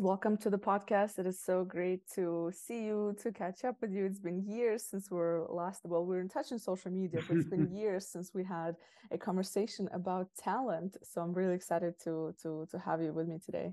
Welcome 0.00 0.36
to 0.38 0.50
the 0.50 0.58
podcast. 0.58 1.18
It 1.18 1.26
is 1.26 1.40
so 1.40 1.64
great 1.64 2.00
to 2.14 2.50
see 2.52 2.84
you, 2.84 3.14
to 3.22 3.30
catch 3.30 3.64
up 3.64 3.76
with 3.80 3.92
you. 3.92 4.06
It's 4.06 4.18
been 4.18 4.42
years 4.44 4.84
since 4.84 5.10
we 5.10 5.18
are 5.18 5.46
last, 5.48 5.82
well, 5.84 6.04
we 6.04 6.16
are 6.16 6.20
in 6.20 6.28
touch 6.28 6.50
on 6.50 6.58
social 6.58 6.90
media, 6.90 7.20
but 7.28 7.36
it's 7.36 7.48
been 7.48 7.70
years 7.76 8.08
since 8.08 8.32
we 8.34 8.42
had 8.42 8.76
a 9.12 9.18
conversation 9.18 9.88
about 9.92 10.28
talent. 10.36 10.96
So 11.02 11.20
I'm 11.20 11.32
really 11.32 11.54
excited 11.54 11.94
to 12.04 12.34
to 12.42 12.66
to 12.70 12.78
have 12.78 13.02
you 13.02 13.12
with 13.12 13.28
me 13.28 13.38
today. 13.44 13.72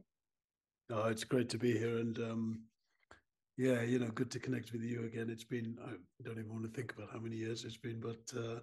Oh, 0.91 1.05
it's 1.05 1.23
great 1.23 1.49
to 1.49 1.57
be 1.57 1.77
here, 1.77 1.97
and 1.97 2.17
um, 2.19 2.61
yeah, 3.57 3.81
you 3.81 3.97
know, 3.97 4.09
good 4.09 4.29
to 4.31 4.39
connect 4.39 4.73
with 4.73 4.83
you 4.83 5.05
again. 5.05 5.29
It's 5.29 5.43
been 5.43 5.77
I 5.83 5.93
don't 6.23 6.37
even 6.37 6.51
want 6.51 6.63
to 6.65 6.71
think 6.71 6.93
about 6.93 7.09
how 7.11 7.19
many 7.19 7.37
years 7.37 7.65
it's 7.65 7.77
been, 7.77 7.99
but 7.99 8.21
uh, 8.37 8.59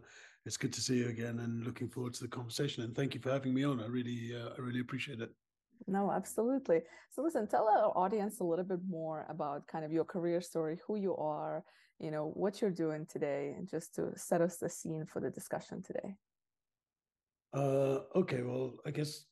it's 0.47 0.56
good 0.56 0.73
to 0.75 0.81
see 0.81 0.98
you 0.98 1.09
again, 1.09 1.41
and 1.41 1.65
looking 1.65 1.89
forward 1.89 2.15
to 2.15 2.23
the 2.23 2.29
conversation. 2.29 2.84
And 2.84 2.95
thank 2.95 3.15
you 3.15 3.20
for 3.20 3.31
having 3.31 3.53
me 3.53 3.65
on. 3.65 3.81
I 3.81 3.87
really, 3.87 4.33
uh, 4.37 4.51
I 4.56 4.61
really 4.61 4.81
appreciate 4.81 5.20
it. 5.20 5.33
No, 5.87 6.11
absolutely. 6.11 6.81
So 7.11 7.23
listen, 7.23 7.47
tell 7.47 7.69
our 7.69 7.97
audience 7.97 8.41
a 8.41 8.45
little 8.45 8.65
bit 8.65 8.81
more 8.89 9.27
about 9.29 9.67
kind 9.67 9.85
of 9.85 9.93
your 9.93 10.05
career 10.05 10.41
story, 10.41 10.79
who 10.87 10.97
you 10.97 11.17
are, 11.17 11.65
you 11.99 12.11
know, 12.11 12.31
what 12.35 12.61
you're 12.61 12.71
doing 12.71 13.07
today, 13.07 13.55
and 13.57 13.69
just 13.69 13.95
to 13.97 14.13
set 14.17 14.41
us 14.41 14.57
the 14.57 14.69
scene 14.69 15.07
for 15.07 15.21
the 15.21 15.31
discussion 15.31 15.83
today. 15.83 16.15
Uh, 17.53 18.01
okay, 18.15 18.43
well, 18.43 18.75
I 18.87 18.91
guess 18.91 19.25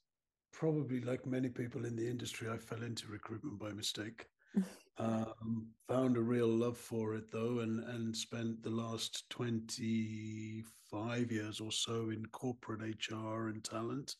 probably 0.53 1.01
like 1.01 1.27
many 1.27 1.49
people 1.49 1.85
in 1.85 1.97
the 1.97 2.09
industry, 2.09 2.49
I 2.49 2.57
fell 2.57 2.83
into 2.83 3.09
recruitment 3.09 3.59
by 3.59 3.73
mistake. 3.73 4.27
um, 4.99 5.67
found 5.89 6.17
a 6.17 6.23
real 6.23 6.49
love 6.49 6.79
for 6.79 7.15
it 7.15 7.31
though, 7.31 7.59
and 7.59 7.81
and 7.81 8.17
spent 8.17 8.63
the 8.63 8.71
last 8.71 9.29
twenty 9.29 10.65
five 10.91 11.31
years 11.31 11.61
or 11.61 11.71
so 11.71 12.11
in 12.11 12.25
corporate 12.27 12.81
HR 12.83 13.49
and 13.49 13.63
talent 13.63 14.15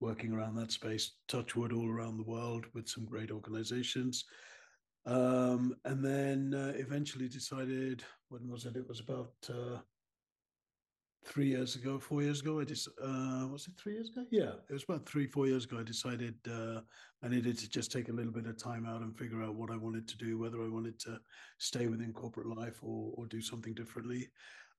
working 0.00 0.32
around 0.32 0.54
that 0.56 0.72
space, 0.72 1.12
Touchwood 1.26 1.72
all 1.72 1.88
around 1.88 2.16
the 2.16 2.30
world 2.30 2.66
with 2.74 2.88
some 2.88 3.04
great 3.04 3.30
organizations. 3.30 4.24
Um, 5.06 5.74
and 5.84 6.04
then 6.04 6.54
uh, 6.54 6.72
eventually 6.76 7.28
decided, 7.28 8.04
when 8.28 8.48
was 8.48 8.66
it? 8.66 8.76
It 8.76 8.86
was 8.86 9.00
about 9.00 9.32
uh, 9.48 9.78
three 11.24 11.48
years 11.48 11.76
ago, 11.76 11.98
four 11.98 12.22
years 12.22 12.40
ago. 12.40 12.60
I 12.60 12.64
just, 12.64 12.88
uh, 13.02 13.46
was 13.50 13.66
it 13.66 13.74
three 13.76 13.94
years 13.94 14.10
ago? 14.10 14.24
Yeah, 14.30 14.52
it 14.68 14.72
was 14.72 14.84
about 14.84 15.08
three, 15.08 15.26
four 15.26 15.46
years 15.46 15.64
ago. 15.64 15.78
I 15.78 15.82
decided 15.82 16.34
uh, 16.48 16.80
I 17.22 17.28
needed 17.28 17.58
to 17.58 17.68
just 17.68 17.90
take 17.90 18.08
a 18.08 18.12
little 18.12 18.32
bit 18.32 18.46
of 18.46 18.62
time 18.62 18.86
out 18.86 19.00
and 19.00 19.16
figure 19.16 19.42
out 19.42 19.54
what 19.54 19.70
I 19.70 19.76
wanted 19.76 20.06
to 20.08 20.16
do, 20.16 20.38
whether 20.38 20.62
I 20.62 20.68
wanted 20.68 20.98
to 21.00 21.18
stay 21.58 21.86
within 21.86 22.12
corporate 22.12 22.46
life 22.46 22.78
or, 22.82 23.12
or 23.16 23.26
do 23.26 23.40
something 23.40 23.74
differently. 23.74 24.28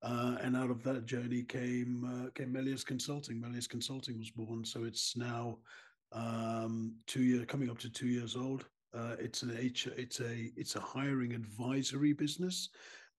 Uh, 0.01 0.37
and 0.41 0.55
out 0.55 0.71
of 0.71 0.81
that 0.83 1.05
journey 1.05 1.43
came 1.43 2.05
uh, 2.05 2.29
came 2.31 2.51
Melius 2.53 2.83
Consulting. 2.83 3.39
Melius 3.39 3.67
Consulting 3.67 4.17
was 4.17 4.31
born, 4.31 4.63
so 4.63 4.85
it's 4.85 5.17
now 5.17 5.57
um, 6.13 6.95
two 7.05 7.23
year 7.23 7.45
coming 7.45 7.69
up 7.69 7.79
to 7.79 7.89
two 7.89 8.07
years 8.07 8.35
old. 8.35 8.65
Uh, 8.93 9.15
it's 9.19 9.43
an 9.43 9.55
H, 9.59 9.87
it's 9.97 10.21
a 10.21 10.51
it's 10.55 10.75
a 10.75 10.79
hiring 10.79 11.33
advisory 11.33 12.13
business. 12.13 12.69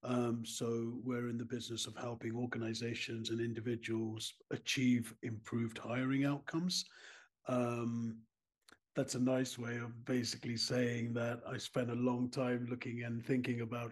Um, 0.03 0.43
so 0.43 0.93
we're 1.03 1.29
in 1.29 1.37
the 1.37 1.45
business 1.45 1.85
of 1.85 1.95
helping 1.95 2.35
organizations 2.35 3.29
and 3.29 3.39
individuals 3.39 4.33
achieve 4.49 5.13
improved 5.21 5.77
hiring 5.77 6.25
outcomes. 6.25 6.85
Um, 7.47 8.17
that's 8.95 9.13
a 9.15 9.19
nice 9.19 9.59
way 9.59 9.77
of 9.77 10.03
basically 10.05 10.57
saying 10.57 11.13
that 11.13 11.41
I 11.47 11.57
spent 11.57 11.91
a 11.91 11.95
long 11.95 12.29
time 12.31 12.67
looking 12.69 13.03
and 13.03 13.23
thinking 13.23 13.61
about 13.61 13.91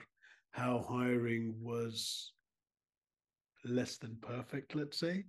how 0.52 0.84
hiring 0.90 1.54
was 1.62 2.34
less 3.66 3.98
than 3.98 4.18
perfect, 4.22 4.76
let's 4.76 5.00
say, 5.00 5.26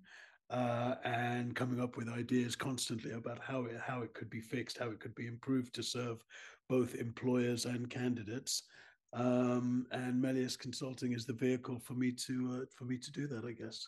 uh, 0.50 0.96
and 1.04 1.54
coming 1.54 1.80
up 1.80 1.96
with 1.96 2.08
ideas 2.08 2.56
constantly 2.56 3.12
about 3.12 3.38
how 3.40 3.64
it 3.64 3.78
how 3.80 4.02
it 4.02 4.14
could 4.14 4.30
be 4.30 4.40
fixed, 4.40 4.78
how 4.78 4.90
it 4.90 5.00
could 5.00 5.14
be 5.14 5.26
improved 5.26 5.74
to 5.74 5.82
serve 5.82 6.24
both 6.68 6.94
employers 6.94 7.64
and 7.64 7.90
candidates. 7.90 8.64
Um, 9.12 9.86
and 9.90 10.20
Melius 10.20 10.56
Consulting 10.56 11.12
is 11.12 11.26
the 11.26 11.32
vehicle 11.32 11.80
for 11.80 11.94
me 11.94 12.12
to 12.12 12.62
uh, 12.62 12.64
for 12.76 12.84
me 12.84 12.96
to 12.98 13.12
do 13.12 13.26
that, 13.28 13.44
I 13.44 13.52
guess. 13.52 13.86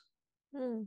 Hmm. 0.55 0.83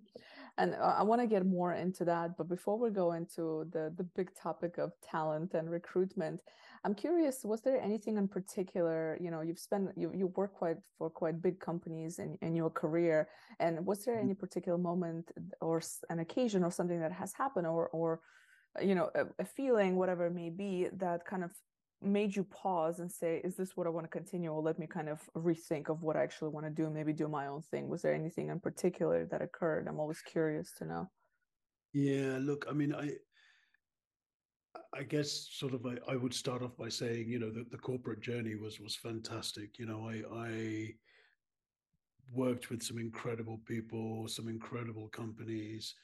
And 0.58 0.76
I 0.76 1.04
want 1.04 1.22
to 1.22 1.28
get 1.28 1.46
more 1.46 1.74
into 1.74 2.06
that, 2.06 2.38
but 2.38 2.48
before 2.48 2.78
we 2.78 2.90
go 2.90 3.14
into 3.14 3.68
the 3.72 3.94
the 3.98 4.04
big 4.04 4.30
topic 4.36 4.78
of 4.78 4.92
talent 5.02 5.54
and 5.54 5.70
recruitment, 5.70 6.42
I'm 6.86 6.94
curious, 6.94 7.44
was 7.44 7.62
there 7.62 7.82
anything 7.82 8.18
in 8.18 8.28
particular, 8.28 9.18
you 9.20 9.32
know, 9.32 9.42
you've 9.42 9.58
spent, 9.58 9.90
you, 9.98 10.12
you 10.14 10.28
work 10.28 10.54
quite 10.54 10.78
for 11.00 11.10
quite 11.10 11.42
big 11.42 11.60
companies 11.60 12.20
in, 12.20 12.38
in 12.44 12.56
your 12.56 12.70
career. 12.70 13.28
And 13.60 13.84
was 13.88 14.06
there 14.06 14.16
mm-hmm. 14.18 14.26
any 14.26 14.34
particular 14.36 14.78
moment 14.78 15.32
or 15.62 15.82
an 16.12 16.20
occasion 16.20 16.64
or 16.64 16.70
something 16.70 17.00
that 17.00 17.12
has 17.12 17.34
happened 17.34 17.66
or, 17.66 17.88
or, 17.88 18.22
you 18.80 18.94
know, 18.94 19.10
a, 19.16 19.26
a 19.40 19.46
feeling, 19.46 19.96
whatever 19.96 20.28
it 20.28 20.36
may 20.36 20.52
be, 20.52 20.88
that 20.98 21.26
kind 21.26 21.44
of 21.44 21.52
made 22.06 22.36
you 22.36 22.44
pause 22.44 23.00
and 23.00 23.12
say, 23.12 23.42
is 23.44 23.56
this 23.56 23.76
what 23.76 23.88
I 23.88 23.90
want 23.90 24.06
to 24.06 24.10
continue? 24.10 24.52
Or 24.52 24.62
let 24.62 24.80
me 24.80 24.88
kind 24.88 25.10
of 25.10 25.22
rethink 25.36 25.90
of 25.90 26.04
what 26.04 26.16
I 26.16 26.24
actually 26.24 26.50
want 26.50 26.66
to 26.66 26.70
do, 26.70 26.90
maybe 26.90 27.14
do 27.14 27.28
my 27.28 27.48
own 27.48 27.62
thing. 27.62 27.88
Was 27.88 28.02
there 28.02 28.14
anything 28.14 28.50
in 28.50 28.60
particular 28.60 29.26
that 29.26 29.42
occurred? 29.42 29.88
I'm 29.88 30.00
always 30.00 30.22
curious 30.22 30.72
to 30.78 30.86
know. 30.86 31.10
Yeah, 31.94 32.38
look, 32.42 32.66
I 32.70 32.74
mean, 32.74 32.94
I, 32.94 33.12
I 34.94 35.04
guess 35.04 35.48
sort 35.52 35.74
of 35.74 35.86
I, 35.86 35.96
I 36.12 36.16
would 36.16 36.34
start 36.34 36.62
off 36.62 36.78
by 36.78 36.90
saying, 36.90 37.30
you 37.30 37.40
know, 37.40 37.52
that 37.52 37.72
the 37.72 37.78
corporate 37.78 38.22
journey 38.22 38.56
was 38.56 38.80
was 38.80 38.96
fantastic. 38.96 39.80
You 39.80 39.86
know, 39.86 40.10
I 40.10 40.24
I 40.34 40.94
worked 42.32 42.70
with 42.70 42.82
some 42.82 42.98
incredible 42.98 43.60
people, 43.66 44.28
some 44.28 44.48
incredible 44.48 45.08
companies. 45.10 45.96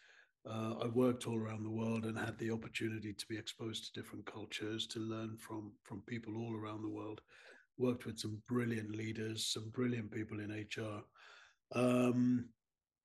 Uh, 0.50 0.74
I 0.82 0.88
worked 0.88 1.28
all 1.28 1.38
around 1.38 1.64
the 1.64 1.70
world 1.70 2.06
and 2.06 2.18
had 2.18 2.38
the 2.40 2.52
opportunity 2.52 3.14
to 3.14 3.28
be 3.28 3.38
exposed 3.38 3.86
to 3.86 4.00
different 4.00 4.26
cultures, 4.26 4.88
to 4.88 5.00
learn 5.00 5.38
from 5.38 5.72
from 5.84 6.02
people 6.08 6.36
all 6.38 6.56
around 6.56 6.82
the 6.82 6.90
world. 6.90 7.22
Worked 7.78 8.06
with 8.06 8.20
some 8.20 8.42
brilliant 8.48 8.96
leaders, 8.96 9.46
some 9.46 9.70
brilliant 9.70 10.12
people 10.12 10.40
in 10.40 10.52
HR. 10.52 11.04
Um, 11.74 12.50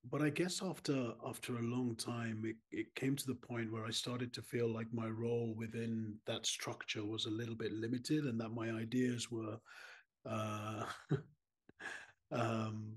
but 0.09 0.21
I 0.21 0.29
guess 0.29 0.61
after 0.63 1.13
after 1.25 1.57
a 1.57 1.61
long 1.61 1.95
time, 1.95 2.43
it, 2.45 2.55
it 2.71 2.95
came 2.95 3.15
to 3.15 3.27
the 3.27 3.35
point 3.35 3.71
where 3.71 3.85
I 3.85 3.91
started 3.91 4.33
to 4.33 4.41
feel 4.41 4.67
like 4.73 4.87
my 4.91 5.07
role 5.07 5.53
within 5.57 6.15
that 6.25 6.45
structure 6.45 7.05
was 7.05 7.25
a 7.25 7.31
little 7.31 7.55
bit 7.55 7.71
limited, 7.71 8.25
and 8.25 8.39
that 8.39 8.49
my 8.49 8.71
ideas 8.71 9.29
were 9.29 9.57
uh, 10.25 10.85
um, 12.31 12.95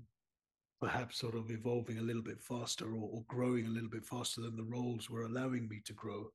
perhaps 0.81 1.19
sort 1.19 1.35
of 1.35 1.51
evolving 1.51 1.99
a 1.99 2.01
little 2.01 2.23
bit 2.23 2.41
faster 2.41 2.87
or, 2.87 3.09
or, 3.13 3.23
growing 3.27 3.67
a 3.67 3.69
little 3.69 3.89
bit 3.89 4.03
faster 4.03 4.41
than 4.41 4.55
the 4.55 4.63
roles 4.63 5.09
were 5.09 5.23
allowing 5.23 5.67
me 5.69 5.79
to 5.85 5.93
grow. 5.93 6.31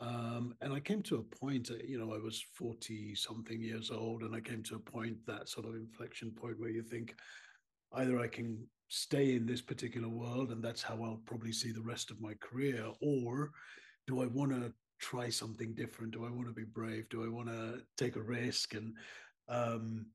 Um, 0.00 0.54
and 0.60 0.74
I 0.74 0.80
came 0.80 1.02
to 1.04 1.16
a 1.16 1.36
point, 1.36 1.70
uh, 1.70 1.76
you 1.82 1.98
know, 1.98 2.14
I 2.14 2.18
was 2.18 2.44
40 2.54 3.14
something 3.14 3.58
years 3.62 3.90
old, 3.90 4.22
and 4.22 4.36
I 4.36 4.40
came 4.40 4.62
to 4.64 4.74
a 4.74 4.78
point, 4.78 5.16
that 5.26 5.48
sort 5.48 5.66
of 5.66 5.74
inflection 5.74 6.30
point 6.30 6.60
where 6.60 6.68
you 6.68 6.82
think 6.82 7.14
either 7.94 8.20
I 8.20 8.28
can 8.28 8.66
stay 8.88 9.34
in 9.34 9.46
this 9.46 9.62
particular 9.62 10.08
world 10.08 10.50
and 10.50 10.62
that's 10.62 10.82
how 10.82 11.02
I'll 11.02 11.22
probably 11.24 11.52
see 11.52 11.72
the 11.72 11.82
rest 11.82 12.10
of 12.10 12.20
my 12.20 12.34
career? 12.34 12.84
Or 13.00 13.50
do 14.06 14.22
I 14.22 14.26
want 14.26 14.52
to 14.52 14.72
try 15.00 15.30
something 15.30 15.74
different? 15.74 16.12
Do 16.12 16.26
I 16.26 16.30
want 16.30 16.48
to 16.48 16.54
be 16.54 16.64
brave? 16.64 17.08
Do 17.08 17.24
I 17.24 17.28
want 17.28 17.48
to 17.48 17.80
take 17.96 18.16
a 18.16 18.22
risk? 18.22 18.74
And, 18.74 18.94
um, 19.48 20.06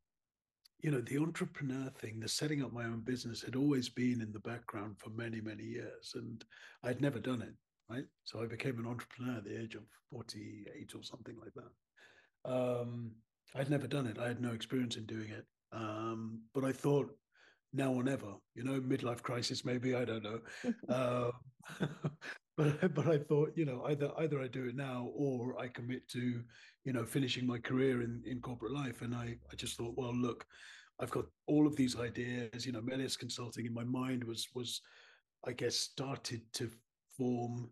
you 0.82 0.92
know, 0.92 1.02
the 1.02 1.18
entrepreneur 1.18 1.90
thing, 1.90 2.20
the 2.20 2.28
setting 2.28 2.64
up 2.64 2.74
my 2.74 2.86
own 2.86 3.02
business 3.02 3.42
had 3.42 3.56
always 3.56 3.90
been 3.90 4.22
in 4.22 4.32
the 4.32 4.40
background 4.40 4.96
for 4.98 5.10
many, 5.12 5.40
many 5.42 5.64
years. 5.64 6.14
And 6.16 6.44
I'd 6.84 7.02
never 7.02 7.20
done 7.20 7.42
it. 7.42 7.54
Right. 7.90 8.06
So 8.24 8.42
I 8.42 8.48
became 8.48 8.80
an 8.80 8.88
entrepreneur 8.88 9.38
at 9.38 9.44
the 9.44 9.62
age 9.62 9.76
of 9.76 9.84
48 10.12 10.96
or 10.96 11.04
something 11.04 11.36
like 11.38 11.54
that. 11.56 12.52
Um, 12.52 13.12
I'd 13.54 13.70
never 13.70 13.88
done 13.88 14.08
it. 14.08 14.18
I 14.18 14.28
had 14.28 14.42
no 14.42 14.52
experience 14.52 14.96
in 14.96 15.06
doing 15.06 15.30
it. 15.30 15.46
Um, 15.74 16.42
but 16.54 16.64
I 16.64 16.72
thought 16.72 17.14
now 17.74 17.94
or 17.94 18.04
never, 18.04 18.34
you 18.56 18.64
know, 18.64 18.80
midlife 18.80 19.22
crisis, 19.22 19.66
maybe, 19.66 19.94
I 19.96 20.06
don't 20.06 20.24
know. 20.24 20.40
uh, 20.90 21.32
but, 22.58 22.94
but 22.96 23.08
I 23.08 23.18
thought, 23.18 23.52
you 23.56 23.66
know, 23.66 23.84
either, 23.88 24.12
either 24.18 24.42
I 24.42 24.48
do 24.48 24.66
it 24.66 24.76
now 24.76 25.10
or 25.16 25.60
I 25.60 25.68
commit 25.68 26.08
to, 26.10 26.42
you 26.84 26.94
know, 26.94 27.06
finishing 27.06 27.46
my 27.46 27.60
career 27.60 28.02
in, 28.02 28.22
in 28.26 28.42
corporate 28.42 28.74
life. 28.74 29.02
And 29.02 29.16
I, 29.16 29.38
I 29.52 29.56
just 29.56 29.78
thought, 29.78 29.96
well, 29.98 30.16
look, 30.16 30.46
I've 31.00 31.12
got 31.12 31.26
all 31.48 31.66
of 31.66 31.76
these 31.76 32.00
ideas, 32.00 32.66
you 32.66 32.72
know, 32.72 32.82
Melius 32.82 33.18
Consulting 33.18 33.66
in 33.66 33.74
my 33.74 33.84
mind 33.84 34.24
was, 34.24 34.48
was, 34.54 34.82
I 35.46 35.54
guess, 35.54 35.76
started 35.76 36.42
to 36.54 36.70
form 37.18 37.70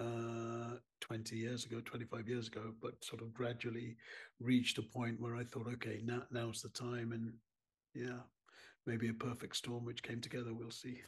uh, 0.00 0.76
20 1.00 1.36
years 1.36 1.64
ago, 1.64 1.80
25 1.84 2.28
years 2.28 2.48
ago, 2.48 2.72
but 2.80 2.92
sort 3.04 3.22
of 3.22 3.32
gradually 3.34 3.96
reached 4.40 4.78
a 4.78 4.82
point 4.82 5.20
where 5.20 5.36
I 5.36 5.44
thought, 5.44 5.68
okay, 5.74 6.00
now 6.04 6.22
now's 6.30 6.62
the 6.62 6.70
time. 6.70 7.12
And 7.12 7.32
yeah, 7.94 8.20
maybe 8.86 9.08
a 9.08 9.14
perfect 9.14 9.56
storm 9.56 9.84
which 9.84 10.02
came 10.02 10.20
together. 10.20 10.52
We'll 10.52 10.70
see. 10.70 11.02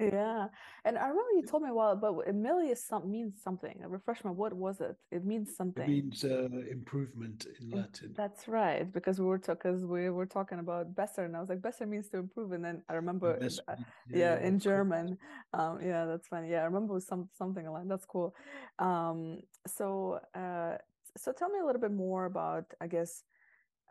yeah, 0.00 0.46
and 0.84 0.98
I 0.98 1.08
remember 1.08 1.32
you 1.36 1.42
told 1.46 1.62
me 1.62 1.70
a 1.70 1.74
while, 1.74 1.96
but 1.96 2.28
Emilia 2.28 2.76
some, 2.76 3.10
means 3.10 3.42
something. 3.42 3.80
A 3.82 3.88
refreshment. 3.88 4.36
What 4.36 4.52
was 4.52 4.80
it? 4.80 4.96
It 5.10 5.24
means 5.24 5.56
something. 5.56 5.84
It 5.84 5.88
means 5.88 6.24
uh, 6.24 6.48
improvement 6.70 7.46
in 7.60 7.70
Latin. 7.70 8.14
That's 8.16 8.48
right, 8.48 8.90
because 8.92 9.18
we 9.18 9.26
were 9.26 9.38
because 9.38 9.84
we 9.84 10.10
were 10.10 10.26
talking 10.26 10.58
about 10.58 10.94
besser, 10.94 11.24
and 11.24 11.36
I 11.36 11.40
was 11.40 11.48
like, 11.48 11.62
besser 11.62 11.86
means 11.86 12.08
to 12.10 12.18
improve, 12.18 12.52
and 12.52 12.64
then 12.64 12.82
I 12.88 12.94
remember, 12.94 13.38
uh, 13.42 13.74
yeah, 14.10 14.36
yeah, 14.38 14.46
in 14.46 14.58
German. 14.58 15.18
Um, 15.52 15.78
yeah, 15.82 16.04
that's 16.06 16.28
funny. 16.28 16.50
Yeah, 16.50 16.62
I 16.62 16.64
remember 16.64 16.98
some 17.00 17.28
something 17.36 17.68
like 17.70 17.88
that's 17.88 18.06
cool. 18.06 18.34
Um, 18.78 19.40
so. 19.66 20.20
Uh, 20.34 20.78
so 21.16 21.32
tell 21.32 21.48
me 21.48 21.58
a 21.58 21.66
little 21.66 21.80
bit 21.80 21.92
more 21.92 22.26
about, 22.26 22.64
I 22.80 22.86
guess, 22.86 23.24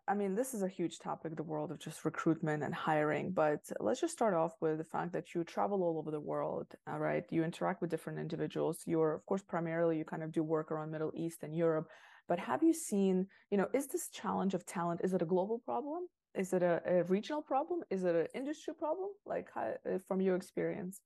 I 0.10 0.16
mean, 0.16 0.36
this 0.36 0.54
is 0.54 0.64
a 0.64 0.70
huge 0.70 1.00
topic, 1.00 1.36
the 1.36 1.44
world 1.44 1.70
of 1.70 1.80
just 1.80 2.06
recruitment 2.06 2.64
and 2.64 2.74
hiring. 2.74 3.32
But 3.32 3.70
let's 3.82 4.00
just 4.00 4.14
start 4.14 4.34
off 4.34 4.54
with 4.62 4.78
the 4.78 4.86
fact 4.86 5.12
that 5.14 5.36
you 5.36 5.44
travel 5.44 5.84
all 5.84 5.98
over 5.98 6.12
the 6.12 6.20
world, 6.20 6.68
right? 6.88 7.26
You 7.30 7.44
interact 7.44 7.82
with 7.82 7.90
different 7.90 8.18
individuals. 8.20 8.84
You're, 8.86 9.14
of 9.14 9.26
course, 9.26 9.44
primarily 9.44 9.98
you 9.98 10.06
kind 10.06 10.24
of 10.24 10.32
do 10.32 10.44
work 10.44 10.72
around 10.72 10.92
Middle 10.92 11.12
East 11.14 11.44
and 11.44 11.54
Europe. 11.54 11.90
But 12.30 12.40
have 12.40 12.64
you 12.64 12.74
seen, 12.74 13.28
you 13.52 13.58
know, 13.58 13.68
is 13.74 13.88
this 13.88 14.10
challenge 14.10 14.54
of 14.54 14.66
talent, 14.66 15.02
is 15.04 15.14
it 15.14 15.22
a 15.22 15.26
global 15.26 15.60
problem? 15.60 16.08
Is 16.36 16.54
it 16.54 16.64
a, 16.64 16.82
a 16.86 17.04
regional 17.04 17.42
problem? 17.42 17.82
Is 17.90 18.04
it 18.06 18.16
an 18.16 18.28
industry 18.34 18.74
problem? 18.78 19.10
Like 19.26 19.48
how, 19.54 19.74
uh, 19.86 19.98
from 20.08 20.22
your 20.22 20.36
experience? 20.36 21.02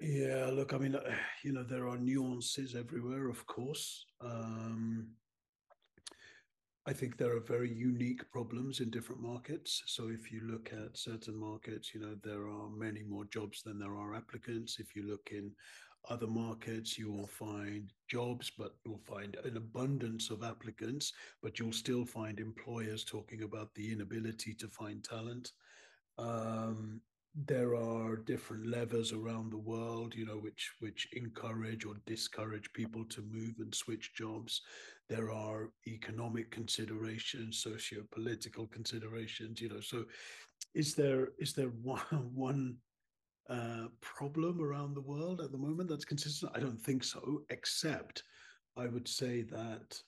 Yeah, 0.00 0.50
look, 0.52 0.74
I 0.74 0.78
mean, 0.78 0.96
you 1.42 1.52
know, 1.52 1.62
there 1.62 1.88
are 1.88 1.96
nuances 1.96 2.74
everywhere, 2.74 3.28
of 3.28 3.46
course. 3.46 4.04
Um, 4.20 5.08
I 6.88 6.92
think 6.92 7.16
there 7.16 7.34
are 7.36 7.40
very 7.40 7.72
unique 7.72 8.30
problems 8.30 8.78
in 8.78 8.90
different 8.90 9.20
markets. 9.20 9.82
So 9.86 10.08
if 10.08 10.30
you 10.30 10.42
look 10.44 10.70
at 10.72 10.96
certain 10.96 11.36
markets, 11.36 11.92
you 11.92 12.00
know, 12.00 12.14
there 12.22 12.46
are 12.46 12.70
many 12.70 13.02
more 13.02 13.24
jobs 13.24 13.62
than 13.62 13.78
there 13.78 13.96
are 13.96 14.14
applicants. 14.14 14.78
If 14.78 14.94
you 14.94 15.02
look 15.02 15.30
in 15.32 15.50
other 16.08 16.28
markets, 16.28 16.96
you 16.96 17.10
will 17.10 17.26
find 17.26 17.92
jobs, 18.08 18.52
but 18.56 18.76
you'll 18.84 19.00
find 19.04 19.36
an 19.44 19.56
abundance 19.56 20.30
of 20.30 20.44
applicants, 20.44 21.12
but 21.42 21.58
you'll 21.58 21.72
still 21.72 22.04
find 22.04 22.38
employers 22.38 23.04
talking 23.04 23.42
about 23.42 23.74
the 23.74 23.90
inability 23.90 24.54
to 24.54 24.68
find 24.68 25.02
talent. 25.02 25.50
Um, 26.18 27.00
there 27.44 27.74
are 27.74 28.16
different 28.16 28.66
levers 28.66 29.12
around 29.12 29.50
the 29.52 29.58
world, 29.58 30.14
you 30.14 30.24
know, 30.24 30.38
which 30.38 30.72
which 30.80 31.06
encourage 31.12 31.84
or 31.84 31.96
discourage 32.06 32.72
people 32.72 33.04
to 33.06 33.20
move 33.22 33.56
and 33.58 33.74
switch 33.74 34.14
jobs. 34.14 34.62
There 35.08 35.30
are 35.30 35.70
economic 35.86 36.50
considerations, 36.50 37.58
socio-political 37.58 38.66
considerations, 38.66 39.60
you 39.60 39.68
know. 39.68 39.80
So, 39.80 40.04
is 40.74 40.94
there 40.94 41.28
is 41.38 41.52
there 41.52 41.68
one 41.82 42.00
one 42.34 42.76
uh, 43.48 43.86
problem 44.00 44.60
around 44.60 44.94
the 44.94 45.00
world 45.00 45.40
at 45.40 45.52
the 45.52 45.58
moment 45.58 45.88
that's 45.88 46.04
consistent? 46.04 46.52
I 46.54 46.60
don't 46.60 46.80
think 46.80 47.04
so. 47.04 47.42
Except, 47.50 48.22
I 48.76 48.86
would 48.86 49.06
say 49.06 49.42
that 49.42 50.00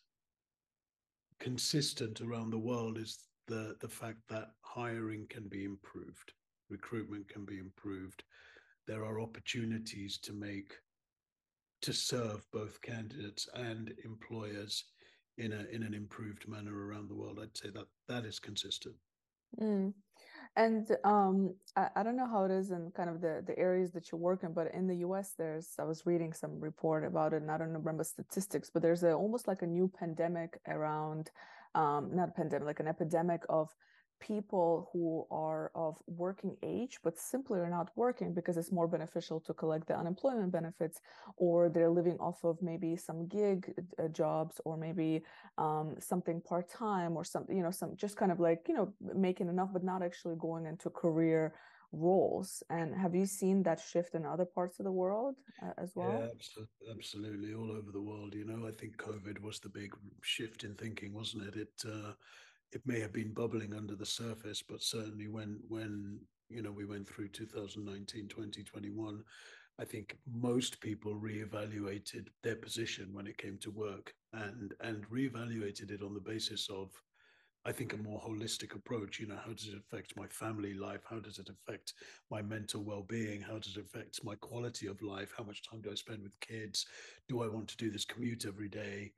consistent 1.39 2.21
around 2.21 2.51
the 2.51 2.59
world 2.59 2.99
is 2.99 3.19
the 3.47 3.77
the 3.81 3.89
fact 3.89 4.19
that 4.29 4.51
hiring 4.63 5.27
can 5.29 5.49
be 5.49 5.65
improved 5.65 6.33
recruitment 6.71 7.29
can 7.29 7.45
be 7.45 7.59
improved. 7.59 8.23
There 8.87 9.05
are 9.05 9.21
opportunities 9.21 10.19
to 10.19 10.33
make 10.33 10.75
to 11.83 11.93
serve 11.93 12.45
both 12.53 12.81
candidates 12.83 13.49
and 13.55 13.93
employers 14.05 14.85
in 15.37 15.53
a 15.53 15.65
in 15.73 15.83
an 15.83 15.95
improved 15.95 16.49
manner 16.49 16.87
around 16.87 17.09
the 17.09 17.15
world. 17.15 17.39
I'd 17.41 17.57
say 17.57 17.71
that 17.71 17.87
that 18.09 18.25
is 18.25 18.39
consistent. 18.39 18.97
Mm. 19.61 19.93
And 20.57 20.89
um, 21.05 21.55
I, 21.77 21.89
I, 21.97 22.03
don't 22.03 22.17
know 22.17 22.27
how 22.27 22.45
it 22.45 22.51
is 22.51 22.71
in 22.71 22.91
kind 22.97 23.09
of 23.09 23.21
the, 23.21 23.45
the 23.47 23.57
areas 23.59 23.93
that 23.93 24.11
you 24.11 24.19
work 24.19 24.43
in, 24.43 24.53
but 24.53 24.75
in 24.75 24.87
the 24.87 24.97
US, 24.97 25.35
there's 25.39 25.75
I 25.79 25.85
was 25.85 26.05
reading 26.05 26.33
some 26.33 26.59
report 26.61 27.05
about 27.05 27.33
it, 27.33 27.43
and 27.43 27.51
I 27.51 27.59
don't 27.59 27.73
remember 27.73 28.03
statistics, 28.03 28.71
but 28.73 28.83
there's 28.83 29.05
a, 29.05 29.13
almost 29.13 29.47
like 29.47 29.63
a 29.63 29.67
new 29.67 29.89
pandemic 29.89 30.59
around, 30.67 31.31
um, 31.75 32.11
not 32.13 32.31
a 32.31 32.33
pandemic, 32.33 32.67
like 32.67 32.81
an 32.81 32.89
epidemic 32.89 33.43
of 33.49 33.69
people 34.21 34.89
who 34.93 35.27
are 35.31 35.71
of 35.75 35.97
working 36.07 36.57
age 36.63 36.99
but 37.03 37.19
simply 37.19 37.59
are 37.61 37.71
not 37.71 37.91
working 37.97 38.35
because 38.35 38.57
it's 38.57 38.73
more 38.73 38.89
beneficial 38.89 39.41
to 39.41 39.55
collect 39.55 39.87
the 39.87 39.97
unemployment 39.97 40.53
benefits 40.53 41.01
or 41.37 41.69
they're 41.69 41.91
living 41.91 42.17
off 42.19 42.43
of 42.45 42.61
maybe 42.63 42.97
some 42.97 43.27
gig 43.29 43.73
uh, 43.99 44.09
jobs 44.09 44.61
or 44.65 44.77
maybe 44.77 45.23
um, 45.59 45.95
something 45.99 46.41
part-time 46.41 47.17
or 47.17 47.25
something 47.25 47.57
you 47.57 47.63
know 47.63 47.71
some 47.71 47.97
just 47.97 48.17
kind 48.17 48.33
of 48.33 48.41
like 48.41 48.67
you 48.69 48.75
know 48.75 48.93
making 49.15 49.49
enough 49.49 49.71
but 49.73 49.85
not 49.85 50.03
actually 50.03 50.37
going 50.37 50.67
into 50.67 50.91
career 50.91 51.55
roles. 51.93 52.63
And 52.71 52.95
have 52.95 53.15
you 53.15 53.27
seen 53.27 53.63
that 53.63 53.81
shift 53.81 54.15
in 54.15 54.27
other 54.27 54.45
parts 54.45 54.79
of 54.79 54.85
the 54.85 54.93
world 54.93 55.37
uh, 55.63 55.73
as 55.79 55.93
well? 55.95 56.23
yeah 56.23 56.93
absolutely 56.97 57.55
all 57.55 57.71
over 57.73 57.91
the 57.93 58.01
world 58.01 58.35
you 58.35 58.45
know 58.45 58.67
i 58.67 58.71
think 58.71 58.97
covid 58.97 59.41
was 59.41 59.59
the 59.59 59.69
big 59.69 59.93
shift 60.23 60.65
in 60.65 60.75
thinking 60.75 61.13
wasn't 61.13 61.43
it? 61.43 61.57
It 61.57 61.85
uh, 61.87 62.13
it 62.73 62.83
may 62.87 63.01
have 63.01 63.13
been 63.13 63.33
bubbling 63.33 63.75
under 63.75 63.95
the 63.95 64.07
surface, 64.07 64.63
but 64.63 64.83
certainly 64.83 65.29
when 65.29 65.61
when 65.69 66.19
you 66.49 66.63
know 66.63 66.73
we 66.73 66.85
went 66.85 67.09
through 67.09 67.29
2019, 67.29 68.29
2021, 68.29 69.23
I 69.79 69.85
think 69.85 70.19
most 70.31 70.81
people 70.81 71.15
reevaluated 71.15 72.29
their 72.43 72.57
position 72.57 73.13
when 73.13 73.27
it 73.27 73.39
came 73.39 73.59
to 73.59 73.71
work 73.71 74.15
and 74.33 74.75
and 74.81 75.09
reevaluated 75.11 75.91
it 75.91 76.03
on 76.03 76.15
the 76.15 76.21
basis 76.21 76.69
of 76.71 76.91
I 77.65 77.73
think 77.73 77.93
a 77.93 77.99
more 77.99 78.21
holistic 78.21 78.75
approach. 78.75 79.19
You 79.19 79.27
know, 79.27 79.39
how 79.45 79.53
does 79.53 79.69
it 79.69 79.77
affect 79.77 80.17
my 80.17 80.27
family 80.29 80.75
life? 80.75 81.03
How 81.09 81.19
does 81.19 81.39
it 81.39 81.51
affect 81.51 81.93
my 82.31 82.41
mental 82.41 82.83
well-being? 82.83 83.41
How 83.43 83.59
does 83.59 83.77
it 83.77 83.85
affect 83.85 84.25
my 84.25 84.37
quality 84.37 84.87
of 84.87 85.03
life? 85.03 85.33
How 85.37 85.45
much 85.45 85.63
time 85.69 85.81
do 85.83 85.91
I 85.91 85.95
spend 85.95 86.23
with 86.23 86.39
kids? 86.41 86.87
Do 87.29 87.43
I 87.43 87.49
want 87.49 87.69
to 87.69 87.77
do 87.77 87.91
this 87.91 88.05
commute 88.05 88.47
every 88.47 88.69
day? 88.69 89.13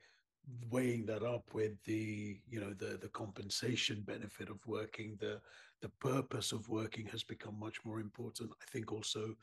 Weighing 0.71 1.07
that 1.07 1.23
up 1.23 1.45
with 1.53 1.73
the 1.85 2.41
you 2.49 2.61
know 2.61 2.73
the 2.73 2.99
the 3.01 3.09
compensation 3.09 4.03
benefit 4.07 4.49
of 4.51 4.65
working 4.67 5.17
the 5.21 5.41
the 5.83 5.89
purpose 6.01 6.53
of 6.53 6.69
working 6.69 7.07
has 7.07 7.23
become 7.23 7.59
much 7.59 7.85
more 7.85 8.01
important. 8.01 8.51
I 8.61 8.65
think 8.71 8.93
also 8.93 9.35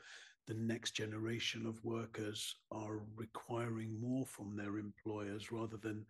the 0.46 0.54
next 0.54 0.92
generation 0.92 1.66
of 1.66 1.84
workers 1.84 2.56
are 2.70 3.00
requiring 3.16 4.00
more 4.00 4.24
from 4.24 4.56
their 4.56 4.78
employers 4.78 5.52
rather 5.52 5.76
than 5.76 6.06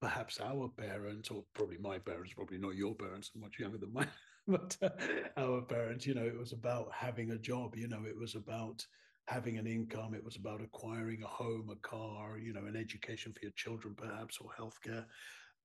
perhaps 0.00 0.40
our 0.40 0.68
parents 0.68 1.30
or 1.30 1.44
probably 1.54 1.78
my 1.78 1.98
parents 1.98 2.32
probably 2.34 2.58
not 2.58 2.76
your 2.76 2.94
parents 2.94 3.32
much 3.34 3.58
younger 3.58 3.78
than 3.78 3.92
mine 3.92 4.08
but 4.48 4.76
uh, 4.82 4.88
our 5.36 5.62
parents. 5.62 6.06
You 6.06 6.14
know 6.14 6.24
it 6.24 6.38
was 6.38 6.52
about 6.52 6.92
having 6.92 7.32
a 7.32 7.38
job 7.38 7.76
you 7.76 7.88
know 7.88 8.04
it 8.06 8.16
was 8.16 8.34
about 8.34 8.86
having 9.28 9.58
an 9.58 9.66
income. 9.66 10.14
It 10.14 10.24
was 10.24 10.36
about 10.36 10.62
acquiring 10.62 11.22
a 11.22 11.26
home, 11.26 11.68
a 11.70 11.76
car, 11.86 12.38
you 12.38 12.54
know, 12.54 12.64
an 12.64 12.76
education 12.76 13.32
for 13.32 13.40
your 13.42 13.52
children, 13.52 13.94
perhaps, 13.94 14.38
or 14.38 14.50
healthcare. 14.58 15.04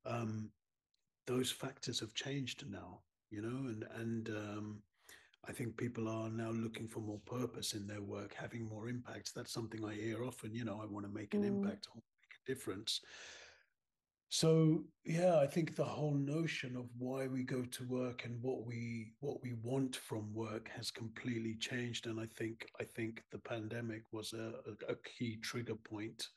Um, 0.06 0.50
those 1.26 1.50
factors 1.50 2.02
have 2.02 2.14
changed 2.14 2.66
now, 2.70 3.00
you 3.32 3.42
know, 3.42 3.70
and 3.70 3.86
and 3.96 4.30
um, 4.30 4.82
I 5.48 5.54
think 5.54 5.78
people 5.78 6.10
are 6.10 6.30
now 6.30 6.52
looking 6.52 6.90
for 6.90 7.00
more 7.00 7.22
purpose 7.26 7.74
in 7.74 7.88
their 7.88 8.02
work, 8.02 8.36
having 8.38 8.68
more 8.68 8.90
impact. 8.90 9.32
That's 9.34 9.54
something 9.54 9.86
I 9.86 9.94
hear 9.94 10.26
often. 10.26 10.54
You 10.54 10.66
know, 10.66 10.82
I 10.84 10.86
want 10.86 11.06
to 11.06 11.12
make 11.12 11.34
an 11.34 11.44
mm. 11.44 11.48
impact, 11.48 11.88
I 11.88 11.96
want 11.96 12.04
to 12.04 12.20
make 12.22 12.36
a 12.44 12.52
difference. 12.54 13.00
So 14.34 14.84
yeah, 15.06 15.38
I 15.38 15.46
think 15.46 15.76
the 15.76 15.84
whole 15.84 16.16
notion 16.16 16.76
of 16.76 16.86
why 16.98 17.28
we 17.28 17.44
go 17.44 17.62
to 17.62 17.84
work 17.84 18.26
and 18.26 18.42
what 18.42 18.66
we 18.66 19.12
what 19.20 19.44
we 19.44 19.54
want 19.62 19.96
from 19.96 20.34
work 20.34 20.72
has 20.76 20.90
completely 20.90 21.54
changed, 21.54 22.08
and 22.08 22.20
I 22.20 22.26
think 22.26 22.66
I 22.82 22.84
think 22.84 23.22
the 23.32 23.38
pandemic 23.38 24.02
was 24.12 24.34
a, 24.34 24.54
a, 24.90 24.96
key 24.96 25.36
trigger 25.36 25.76
point 25.76 26.30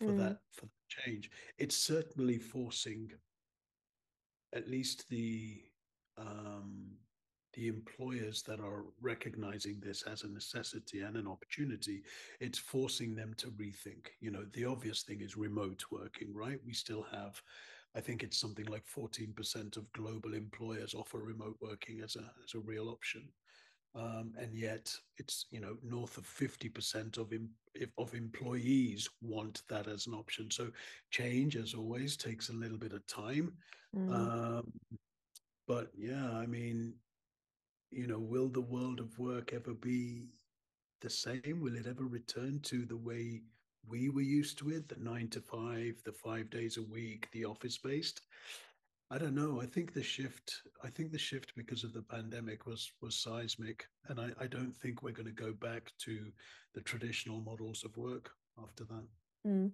for 0.00 0.12
mm. 0.12 0.16
that 0.16 0.38
for 0.50 0.64
the 0.64 0.88
change. 0.88 1.30
It's 1.58 1.76
certainly 1.76 2.38
forcing 2.38 3.12
at 4.54 4.70
least 4.70 5.04
the 5.10 5.60
um, 6.16 6.86
the 7.56 7.68
employers 7.68 8.42
that 8.42 8.60
are 8.60 8.84
recognizing 9.00 9.80
this 9.80 10.02
as 10.02 10.22
a 10.22 10.28
necessity 10.28 11.00
and 11.00 11.16
an 11.16 11.26
opportunity, 11.26 12.02
it's 12.38 12.58
forcing 12.58 13.14
them 13.14 13.34
to 13.38 13.48
rethink. 13.52 14.08
You 14.20 14.30
know, 14.30 14.44
the 14.52 14.66
obvious 14.66 15.02
thing 15.02 15.22
is 15.22 15.36
remote 15.36 15.82
working, 15.90 16.34
right? 16.34 16.60
We 16.66 16.74
still 16.74 17.06
have, 17.10 17.40
I 17.94 18.00
think 18.00 18.22
it's 18.22 18.38
something 18.38 18.66
like 18.66 18.84
14% 18.86 19.76
of 19.78 19.90
global 19.92 20.34
employers 20.34 20.94
offer 20.94 21.18
remote 21.18 21.56
working 21.60 22.02
as 22.04 22.16
a, 22.16 22.30
as 22.44 22.54
a 22.54 22.60
real 22.60 22.90
option. 22.90 23.22
Um, 23.94 24.34
and 24.38 24.54
yet 24.54 24.94
it's 25.16 25.46
you 25.50 25.58
know 25.58 25.78
north 25.82 26.18
of 26.18 26.24
50% 26.24 27.16
of 27.16 27.32
em- 27.32 27.48
of 27.96 28.14
employees 28.14 29.08
want 29.22 29.62
that 29.70 29.88
as 29.88 30.06
an 30.06 30.12
option 30.12 30.50
so 30.50 30.68
change 31.10 31.56
as 31.56 31.72
always 31.72 32.14
takes 32.14 32.50
a 32.50 32.52
little 32.52 32.76
bit 32.76 32.92
of 32.92 33.06
time 33.06 33.54
mm. 33.96 34.12
um, 34.12 34.70
but 35.66 35.88
yeah 35.96 36.30
i 36.32 36.44
mean 36.44 36.92
you 37.90 38.06
know, 38.06 38.18
will 38.18 38.48
the 38.48 38.60
world 38.60 39.00
of 39.00 39.18
work 39.18 39.52
ever 39.52 39.74
be 39.74 40.26
the 41.00 41.10
same? 41.10 41.60
Will 41.60 41.76
it 41.76 41.86
ever 41.86 42.04
return 42.04 42.60
to 42.64 42.84
the 42.84 42.96
way 42.96 43.42
we 43.88 44.08
were 44.08 44.22
used 44.22 44.58
to 44.58 44.70
it, 44.70 44.88
the 44.88 44.96
nine 44.98 45.28
to 45.28 45.40
five, 45.40 45.94
the 46.04 46.12
five 46.12 46.50
days 46.50 46.76
a 46.76 46.82
week, 46.82 47.28
the 47.32 47.44
office 47.44 47.78
based? 47.78 48.22
I 49.10 49.18
don't 49.18 49.36
know. 49.36 49.60
I 49.60 49.66
think 49.66 49.94
the 49.94 50.02
shift. 50.02 50.62
I 50.82 50.88
think 50.88 51.12
the 51.12 51.18
shift 51.18 51.52
because 51.56 51.84
of 51.84 51.92
the 51.92 52.02
pandemic 52.02 52.66
was 52.66 52.90
was 53.00 53.14
seismic, 53.16 53.86
and 54.08 54.20
I, 54.20 54.30
I 54.40 54.46
don't 54.48 54.74
think 54.74 55.02
we're 55.02 55.12
going 55.12 55.26
to 55.26 55.44
go 55.44 55.52
back 55.52 55.92
to 56.00 56.32
the 56.74 56.80
traditional 56.80 57.40
models 57.40 57.84
of 57.84 57.96
work 57.96 58.30
after 58.60 58.84
that. 58.84 59.06
Mm. 59.46 59.70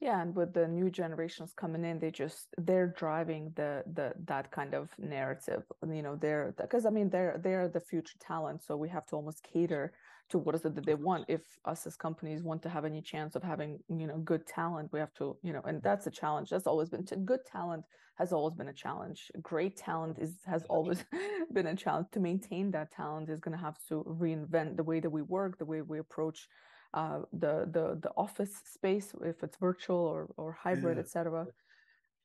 Yeah, 0.00 0.20
and 0.20 0.34
with 0.34 0.52
the 0.52 0.66
new 0.68 0.90
generations 0.90 1.52
coming 1.56 1.84
in, 1.84 1.98
they 1.98 2.10
just 2.10 2.48
they're 2.58 2.88
driving 2.88 3.52
the 3.56 3.84
the 3.94 4.12
that 4.26 4.50
kind 4.50 4.74
of 4.74 4.90
narrative. 4.98 5.62
You 5.88 6.02
know, 6.02 6.16
they're 6.16 6.52
because 6.60 6.84
I 6.84 6.90
mean 6.90 7.08
they're 7.08 7.40
they're 7.42 7.68
the 7.68 7.80
future 7.80 8.18
talent, 8.20 8.62
so 8.62 8.76
we 8.76 8.88
have 8.90 9.06
to 9.06 9.16
almost 9.16 9.42
cater 9.42 9.92
to 10.30 10.38
what 10.38 10.54
is 10.54 10.64
it 10.64 10.74
that 10.74 10.84
they 10.84 10.94
want. 10.94 11.24
If 11.28 11.42
us 11.64 11.86
as 11.86 11.96
companies 11.96 12.42
want 12.42 12.62
to 12.64 12.68
have 12.68 12.84
any 12.84 13.00
chance 13.00 13.34
of 13.36 13.42
having 13.42 13.78
you 13.88 14.06
know 14.06 14.18
good 14.18 14.46
talent, 14.46 14.92
we 14.92 14.98
have 14.98 15.14
to 15.14 15.36
you 15.42 15.52
know, 15.52 15.62
and 15.64 15.82
that's 15.82 16.06
a 16.06 16.10
challenge. 16.10 16.50
That's 16.50 16.66
always 16.66 16.90
been 16.90 17.04
good 17.24 17.44
talent 17.50 17.84
has 18.16 18.32
always 18.32 18.54
been 18.54 18.68
a 18.68 18.72
challenge. 18.72 19.30
Great 19.42 19.76
talent 19.76 20.18
is 20.20 20.36
has 20.46 20.62
always 20.68 21.04
been 21.52 21.66
a 21.66 21.74
challenge. 21.74 22.08
To 22.12 22.20
maintain 22.20 22.70
that 22.72 22.92
talent 22.92 23.28
is 23.28 23.40
going 23.40 23.56
to 23.56 23.64
have 23.64 23.76
to 23.88 24.04
reinvent 24.04 24.76
the 24.76 24.84
way 24.84 25.00
that 25.00 25.10
we 25.10 25.22
work, 25.22 25.58
the 25.58 25.64
way 25.64 25.82
we 25.82 25.98
approach 25.98 26.46
uh, 26.94 27.20
the 27.32 27.68
the 27.70 27.98
the 28.00 28.10
office 28.16 28.54
space, 28.64 29.12
if 29.22 29.42
it's 29.42 29.56
virtual 29.58 29.98
or 29.98 30.32
or 30.36 30.52
hybrid, 30.52 30.96
yeah. 30.96 31.02
etc. 31.02 31.46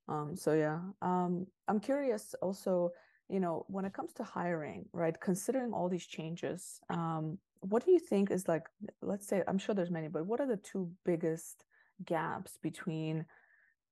Um, 0.08 0.36
so 0.36 0.54
yeah, 0.54 0.80
um, 1.02 1.48
I'm 1.68 1.80
curious 1.80 2.36
also. 2.42 2.92
You 3.32 3.40
know, 3.40 3.64
when 3.68 3.86
it 3.86 3.94
comes 3.94 4.12
to 4.14 4.24
hiring, 4.24 4.86
right? 4.92 5.16
Considering 5.22 5.72
all 5.72 5.88
these 5.88 6.08
changes, 6.08 6.80
um, 6.90 7.38
what 7.60 7.86
do 7.86 7.92
you 7.92 8.00
think 8.00 8.32
is 8.32 8.48
like? 8.48 8.66
Let's 9.04 9.28
say 9.28 9.44
I'm 9.48 9.60
sure 9.60 9.76
there's 9.76 9.92
many, 9.92 10.08
but 10.08 10.26
what 10.26 10.40
are 10.40 10.48
the 10.48 10.58
two 10.58 10.90
biggest 11.06 11.66
gaps 12.06 12.58
between 12.64 13.26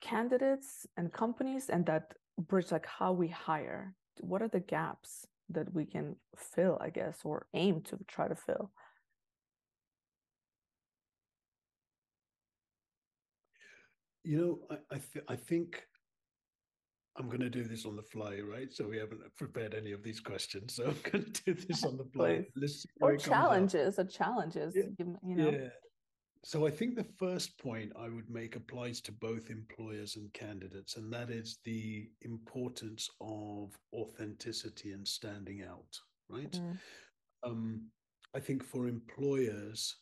candidates 0.01 0.87
and 0.95 1.11
companies 1.11 1.69
and 1.69 1.85
that 1.85 2.13
bridge 2.37 2.71
like 2.71 2.85
how 2.85 3.11
we 3.11 3.27
hire 3.27 3.93
what 4.21 4.41
are 4.41 4.47
the 4.47 4.59
gaps 4.59 5.25
that 5.49 5.73
we 5.73 5.85
can 5.85 6.15
fill 6.35 6.77
i 6.81 6.89
guess 6.89 7.19
or 7.23 7.47
aim 7.53 7.81
to 7.81 7.97
try 8.07 8.27
to 8.27 8.35
fill 8.35 8.71
You 14.27 14.37
know, 14.37 14.59
I 14.69 14.95
I, 14.95 14.99
th- 15.13 15.25
I 15.29 15.35
think 15.35 15.83
I'm 17.17 17.27
going 17.27 17.41
to 17.41 17.49
do 17.49 17.63
this 17.63 17.85
on 17.85 17.95
the 17.95 18.03
fly, 18.03 18.39
right? 18.39 18.71
So 18.71 18.87
we 18.87 18.97
haven't 18.97 19.21
prepared 19.37 19.73
any 19.73 19.91
of 19.91 20.03
these 20.03 20.19
questions, 20.19 20.75
so 20.75 20.85
I'm 20.87 21.11
going 21.11 21.31
to 21.31 21.43
do 21.43 21.53
this 21.53 21.83
on 21.83 21.97
the 21.97 22.05
fly. 22.05 22.45
or 23.01 23.17
challenges, 23.17 23.97
or 23.99 24.05
challenges, 24.05 24.75
yeah. 24.75 25.05
you 25.23 25.35
know. 25.35 25.49
Yeah. 25.49 25.69
So 26.43 26.67
I 26.67 26.69
think 26.69 26.95
the 26.95 27.07
first 27.17 27.57
point 27.57 27.91
I 27.99 28.09
would 28.09 28.29
make 28.29 28.55
applies 28.55 29.01
to 29.01 29.11
both 29.11 29.49
employers 29.49 30.15
and 30.15 30.31
candidates, 30.33 30.95
and 30.95 31.11
that 31.11 31.29
is 31.29 31.59
the 31.65 32.09
importance 32.21 33.09
of 33.19 33.77
authenticity 33.93 34.91
and 34.91 35.07
standing 35.07 35.63
out, 35.63 35.99
right? 36.29 36.51
Mm. 36.51 36.77
Um, 37.43 37.81
I 38.35 38.39
think 38.39 38.63
for 38.63 38.87
employers, 38.87 39.95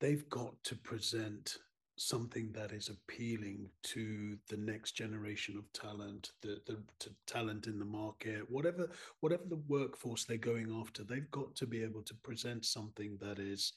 they've 0.00 0.28
got 0.28 0.54
to 0.64 0.74
present 0.76 1.58
something 2.00 2.50
that 2.52 2.72
is 2.72 2.88
appealing 2.88 3.68
to 3.82 4.34
the 4.48 4.56
next 4.56 4.92
generation 4.92 5.58
of 5.58 5.70
talent 5.74 6.30
the, 6.40 6.58
the 6.66 6.78
talent 7.26 7.66
in 7.66 7.78
the 7.78 7.84
market 7.84 8.50
whatever 8.50 8.88
whatever 9.20 9.42
the 9.48 9.60
workforce 9.68 10.24
they're 10.24 10.38
going 10.38 10.74
after 10.80 11.04
they've 11.04 11.30
got 11.30 11.54
to 11.54 11.66
be 11.66 11.82
able 11.82 12.02
to 12.02 12.14
present 12.22 12.64
something 12.64 13.18
that 13.20 13.38
is 13.38 13.74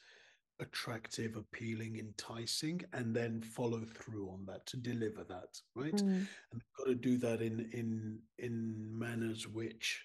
attractive 0.62 1.36
appealing 1.36 1.98
enticing 1.98 2.82
and 2.94 3.14
then 3.14 3.42
follow 3.42 3.82
through 3.82 4.30
on 4.30 4.46
that 4.46 4.66
to 4.66 4.78
deliver 4.78 5.26
that 5.26 5.60
right 5.76 5.96
mm. 5.96 6.08
and 6.08 6.28
they've 6.54 6.78
got 6.78 6.86
to 6.86 6.96
do 6.96 7.18
that 7.18 7.42
in 7.42 7.70
in 7.74 8.18
in 8.38 8.88
manners 8.98 9.50
which 9.50 10.02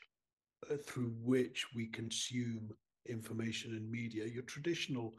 uh, 0.73 0.77
through 0.77 1.15
which 1.23 1.67
we 1.77 1.87
consume 1.87 2.71
information 3.07 3.73
and 3.73 3.89
media 3.89 4.27
your 4.27 4.43
traditional 4.43 5.15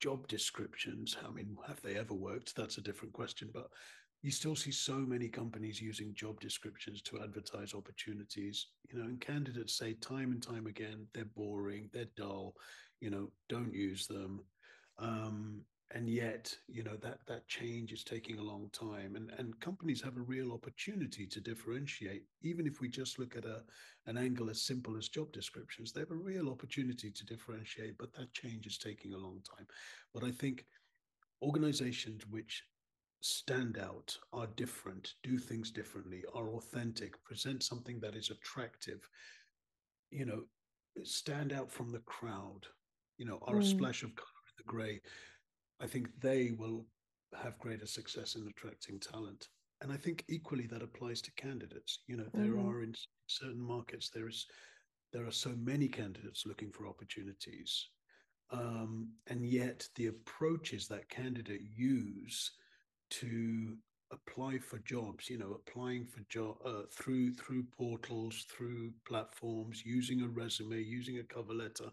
job 0.00 0.26
descriptions. 0.28 1.16
I 1.26 1.30
mean, 1.30 1.56
have 1.66 1.80
they 1.82 1.96
ever 1.96 2.14
worked? 2.14 2.54
That's 2.56 2.78
a 2.78 2.82
different 2.82 3.12
question. 3.12 3.50
But 3.52 3.68
you 4.22 4.30
still 4.30 4.56
see 4.56 4.70
so 4.70 4.94
many 4.94 5.28
companies 5.28 5.80
using 5.80 6.14
job 6.14 6.40
descriptions 6.40 7.02
to 7.02 7.20
advertise 7.22 7.74
opportunities. 7.74 8.68
You 8.90 8.98
know, 8.98 9.04
and 9.04 9.20
candidates 9.20 9.76
say 9.76 9.94
time 9.94 10.32
and 10.32 10.42
time 10.42 10.66
again, 10.66 11.06
they're 11.12 11.26
boring, 11.36 11.90
they're 11.92 12.06
dull. 12.16 12.54
You 13.00 13.10
know, 13.10 13.30
don't 13.48 13.74
use 13.74 14.06
them. 14.06 14.40
Um, 14.98 15.60
and 15.90 16.08
yet 16.08 16.56
you 16.66 16.82
know 16.82 16.96
that 16.96 17.18
that 17.26 17.46
change 17.46 17.92
is 17.92 18.04
taking 18.04 18.38
a 18.38 18.42
long 18.42 18.68
time 18.72 19.16
and 19.16 19.30
and 19.38 19.58
companies 19.60 20.00
have 20.00 20.16
a 20.16 20.20
real 20.22 20.52
opportunity 20.52 21.26
to 21.26 21.40
differentiate 21.40 22.22
even 22.42 22.66
if 22.66 22.80
we 22.80 22.88
just 22.88 23.18
look 23.18 23.36
at 23.36 23.44
a 23.44 23.62
an 24.06 24.16
angle 24.16 24.48
as 24.48 24.62
simple 24.62 24.96
as 24.96 25.08
job 25.08 25.30
descriptions 25.32 25.92
they 25.92 26.00
have 26.00 26.10
a 26.10 26.14
real 26.14 26.48
opportunity 26.48 27.10
to 27.10 27.26
differentiate 27.26 27.96
but 27.98 28.12
that 28.14 28.32
change 28.32 28.66
is 28.66 28.78
taking 28.78 29.12
a 29.12 29.18
long 29.18 29.40
time 29.56 29.66
but 30.14 30.24
i 30.24 30.30
think 30.30 30.64
organizations 31.42 32.22
which 32.30 32.64
stand 33.20 33.78
out 33.78 34.16
are 34.32 34.48
different 34.56 35.14
do 35.22 35.38
things 35.38 35.70
differently 35.70 36.22
are 36.34 36.50
authentic 36.50 37.22
present 37.24 37.62
something 37.62 38.00
that 38.00 38.14
is 38.14 38.30
attractive 38.30 39.08
you 40.10 40.24
know 40.24 40.42
stand 41.02 41.52
out 41.52 41.70
from 41.70 41.90
the 41.90 42.00
crowd 42.00 42.66
you 43.18 43.24
know 43.24 43.38
are 43.46 43.56
mm. 43.56 43.60
a 43.60 43.64
splash 43.64 44.02
of 44.02 44.14
color 44.14 44.28
in 44.48 44.54
the 44.58 44.64
gray 44.64 45.00
I 45.80 45.86
think 45.86 46.08
they 46.20 46.52
will 46.58 46.86
have 47.42 47.58
greater 47.58 47.86
success 47.86 48.36
in 48.36 48.46
attracting 48.46 49.00
talent. 49.00 49.48
And 49.80 49.92
I 49.92 49.96
think 49.96 50.24
equally 50.28 50.66
that 50.68 50.82
applies 50.82 51.20
to 51.22 51.32
candidates. 51.32 52.00
You 52.06 52.16
know, 52.16 52.26
there 52.32 52.52
mm-hmm. 52.52 52.68
are 52.68 52.82
in 52.82 52.94
certain 53.26 53.60
markets 53.60 54.10
there 54.10 54.28
is 54.28 54.46
there 55.12 55.26
are 55.26 55.32
so 55.32 55.54
many 55.56 55.86
candidates 55.86 56.44
looking 56.44 56.72
for 56.72 56.88
opportunities, 56.88 57.88
um, 58.50 59.08
and 59.28 59.46
yet 59.46 59.88
the 59.94 60.08
approaches 60.08 60.88
that 60.88 61.08
candidate 61.08 61.62
use 61.76 62.50
to 63.10 63.76
apply 64.12 64.58
for 64.58 64.78
jobs 64.80 65.28
you 65.30 65.38
know 65.38 65.52
applying 65.52 66.06
for 66.06 66.20
job 66.28 66.56
uh, 66.64 66.82
through 66.92 67.32
through 67.34 67.64
portals 67.76 68.44
through 68.50 68.92
platforms 69.06 69.82
using 69.84 70.22
a 70.22 70.28
resume 70.28 70.76
using 70.76 71.18
a 71.18 71.34
cover 71.34 71.54
letter 71.54 71.90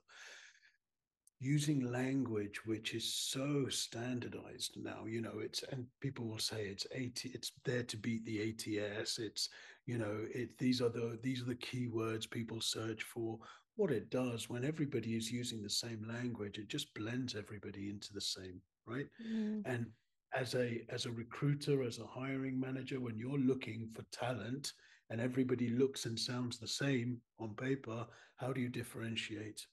using 1.41 1.91
language 1.91 2.63
which 2.65 2.93
is 2.93 3.11
so 3.11 3.65
standardized 3.67 4.77
now 4.77 5.05
you 5.07 5.21
know 5.21 5.39
it's 5.39 5.63
and 5.71 5.87
people 5.99 6.25
will 6.27 6.37
say 6.37 6.65
it's 6.65 6.85
AT 6.95 7.19
it's 7.25 7.51
there 7.65 7.81
to 7.81 7.97
beat 7.97 8.23
the 8.25 8.39
ATS 8.49 9.17
it's 9.17 9.49
you 9.87 9.97
know 9.97 10.19
it 10.35 10.55
these 10.59 10.81
are 10.81 10.89
the 10.89 11.17
these 11.23 11.41
are 11.41 11.45
the 11.45 11.55
keywords 11.55 12.29
people 12.29 12.61
search 12.61 13.01
for 13.01 13.39
what 13.75 13.89
it 13.89 14.11
does 14.11 14.51
when 14.51 14.63
everybody 14.63 15.15
is 15.15 15.31
using 15.31 15.63
the 15.63 15.69
same 15.69 16.05
language 16.07 16.59
it 16.59 16.67
just 16.67 16.93
blends 16.93 17.35
everybody 17.35 17.89
into 17.89 18.13
the 18.13 18.21
same 18.21 18.61
right 18.85 19.07
mm. 19.27 19.63
and 19.65 19.87
as 20.35 20.53
a 20.53 20.85
as 20.89 21.07
a 21.07 21.11
recruiter 21.11 21.81
as 21.81 21.97
a 21.97 22.05
hiring 22.05 22.59
manager 22.59 22.99
when 22.99 23.17
you're 23.17 23.39
looking 23.39 23.89
for 23.95 24.03
talent 24.11 24.73
and 25.09 25.19
everybody 25.19 25.69
looks 25.69 26.05
and 26.05 26.19
sounds 26.19 26.59
the 26.59 26.67
same 26.67 27.17
on 27.39 27.55
paper 27.55 28.05
how 28.35 28.53
do 28.53 28.61
you 28.61 28.69
differentiate 28.69 29.65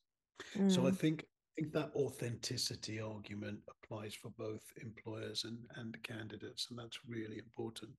mm. 0.57 0.73
so 0.73 0.87
i 0.87 0.91
mm. 0.91 0.97
think 0.97 1.27
think 1.59 1.73
that 1.73 1.91
authenticity 1.95 3.01
argument 3.01 3.59
applies 3.69 4.15
for 4.15 4.31
both 4.39 4.63
employers 4.81 5.45
and, 5.45 5.59
and 5.77 6.01
candidates, 6.03 6.69
and 6.71 6.79
that's 6.79 6.99
really 7.09 7.39
important. 7.39 7.91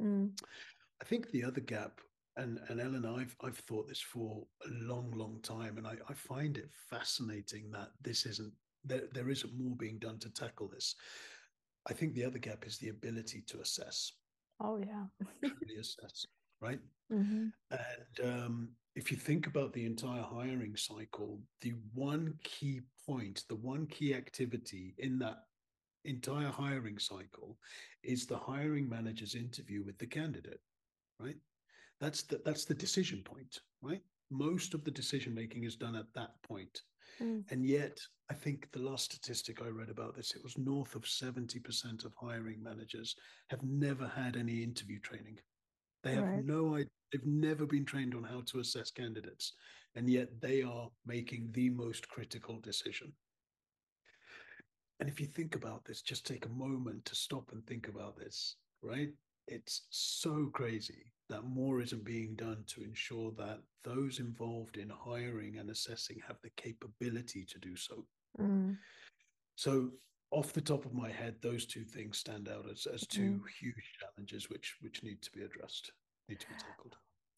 Mm. 0.00 0.30
I 1.02 1.04
think 1.04 1.30
the 1.30 1.44
other 1.44 1.60
gap, 1.60 2.00
and, 2.36 2.60
and 2.68 2.80
Ellen, 2.80 3.04
I've, 3.04 3.34
I've 3.42 3.58
thought 3.58 3.88
this 3.88 4.00
for 4.00 4.44
a 4.64 4.84
long, 4.84 5.10
long 5.12 5.40
time, 5.42 5.76
and 5.78 5.86
I, 5.86 5.94
I 6.08 6.14
find 6.14 6.56
it 6.56 6.70
fascinating 6.88 7.70
that 7.72 7.88
this 8.00 8.26
isn't, 8.26 8.52
there, 8.84 9.08
there 9.12 9.28
isn't 9.28 9.58
more 9.58 9.74
being 9.76 9.98
done 9.98 10.18
to 10.20 10.30
tackle 10.30 10.68
this. 10.68 10.94
I 11.88 11.92
think 11.92 12.14
the 12.14 12.24
other 12.24 12.38
gap 12.38 12.64
is 12.66 12.78
the 12.78 12.90
ability 12.90 13.42
to 13.48 13.60
assess. 13.60 14.12
Oh, 14.60 14.78
yeah. 14.78 15.04
truly 15.42 15.80
assess, 15.80 16.26
right? 16.60 16.80
Mm-hmm. 17.10 17.48
And 17.72 18.30
um, 18.32 18.68
if 18.96 19.10
you 19.10 19.16
think 19.16 19.46
about 19.46 19.72
the 19.72 19.84
entire 19.84 20.22
hiring 20.22 20.76
cycle, 20.76 21.40
the 21.60 21.74
one 21.94 22.34
key 22.42 22.80
point, 23.10 23.44
the 23.48 23.56
one 23.56 23.86
key 23.86 24.14
activity 24.14 24.94
in 24.98 25.18
that 25.18 25.38
entire 26.04 26.48
hiring 26.48 26.98
cycle 26.98 27.58
is 28.02 28.26
the 28.26 28.36
hiring 28.36 28.88
manager's 28.88 29.34
interview 29.34 29.82
with 29.84 29.98
the 29.98 30.06
candidate, 30.06 30.60
right? 31.18 31.36
That's 32.00 32.22
the 32.22 32.40
that's 32.44 32.64
the 32.64 32.74
decision 32.74 33.22
point, 33.22 33.60
right? 33.82 34.02
Most 34.30 34.74
of 34.74 34.84
the 34.84 34.90
decision 34.90 35.34
making 35.34 35.64
is 35.64 35.76
done 35.76 35.96
at 35.96 36.12
that 36.14 36.30
point. 36.42 36.82
Mm. 37.20 37.44
And 37.50 37.66
yet, 37.66 37.98
I 38.30 38.34
think 38.34 38.70
the 38.70 38.78
last 38.78 39.04
statistic 39.12 39.60
I 39.60 39.68
read 39.68 39.90
about 39.90 40.14
this, 40.14 40.34
it 40.34 40.42
was 40.42 40.56
north 40.56 40.94
of 40.94 41.02
70% 41.02 42.04
of 42.04 42.14
hiring 42.14 42.62
managers 42.62 43.16
have 43.48 43.62
never 43.62 44.06
had 44.06 44.36
any 44.36 44.62
interview 44.62 45.00
training. 45.00 45.38
They 46.02 46.14
have 46.14 46.24
right. 46.24 46.44
no 46.44 46.74
idea. 46.74 46.88
They've 47.12 47.26
never 47.26 47.66
been 47.66 47.84
trained 47.84 48.14
on 48.14 48.22
how 48.22 48.42
to 48.46 48.60
assess 48.60 48.90
candidates, 48.90 49.54
and 49.94 50.08
yet 50.08 50.28
they 50.40 50.62
are 50.62 50.88
making 51.04 51.50
the 51.52 51.70
most 51.70 52.08
critical 52.08 52.60
decision. 52.60 53.12
And 55.00 55.08
if 55.08 55.18
you 55.18 55.26
think 55.26 55.56
about 55.56 55.84
this, 55.84 56.02
just 56.02 56.26
take 56.26 56.46
a 56.46 56.50
moment 56.50 57.04
to 57.06 57.14
stop 57.14 57.50
and 57.52 57.66
think 57.66 57.88
about 57.88 58.16
this, 58.18 58.56
right? 58.82 59.10
It's 59.48 59.86
so 59.90 60.50
crazy 60.52 61.10
that 61.30 61.44
more 61.44 61.80
isn't 61.80 62.04
being 62.04 62.34
done 62.34 62.64
to 62.66 62.82
ensure 62.82 63.32
that 63.38 63.60
those 63.82 64.20
involved 64.20 64.76
in 64.76 64.90
hiring 64.90 65.56
and 65.56 65.70
assessing 65.70 66.20
have 66.26 66.36
the 66.42 66.50
capability 66.56 67.46
to 67.46 67.58
do 67.58 67.76
so. 67.76 68.04
Mm. 68.38 68.76
So 69.56 69.90
off 70.30 70.52
the 70.52 70.60
top 70.60 70.84
of 70.84 70.94
my 70.94 71.10
head, 71.10 71.36
those 71.42 71.66
two 71.66 71.84
things 71.84 72.18
stand 72.18 72.48
out 72.48 72.66
as 72.70 72.86
as 72.86 73.06
2 73.06 73.20
mm. 73.20 73.40
huge 73.60 73.92
challenges 74.00 74.48
which 74.48 74.76
which 74.80 75.02
need 75.02 75.20
to 75.22 75.30
be 75.32 75.42
addressed, 75.42 75.92
need 76.28 76.40
to 76.40 76.48
be 76.48 76.54
tackled. 76.54 76.96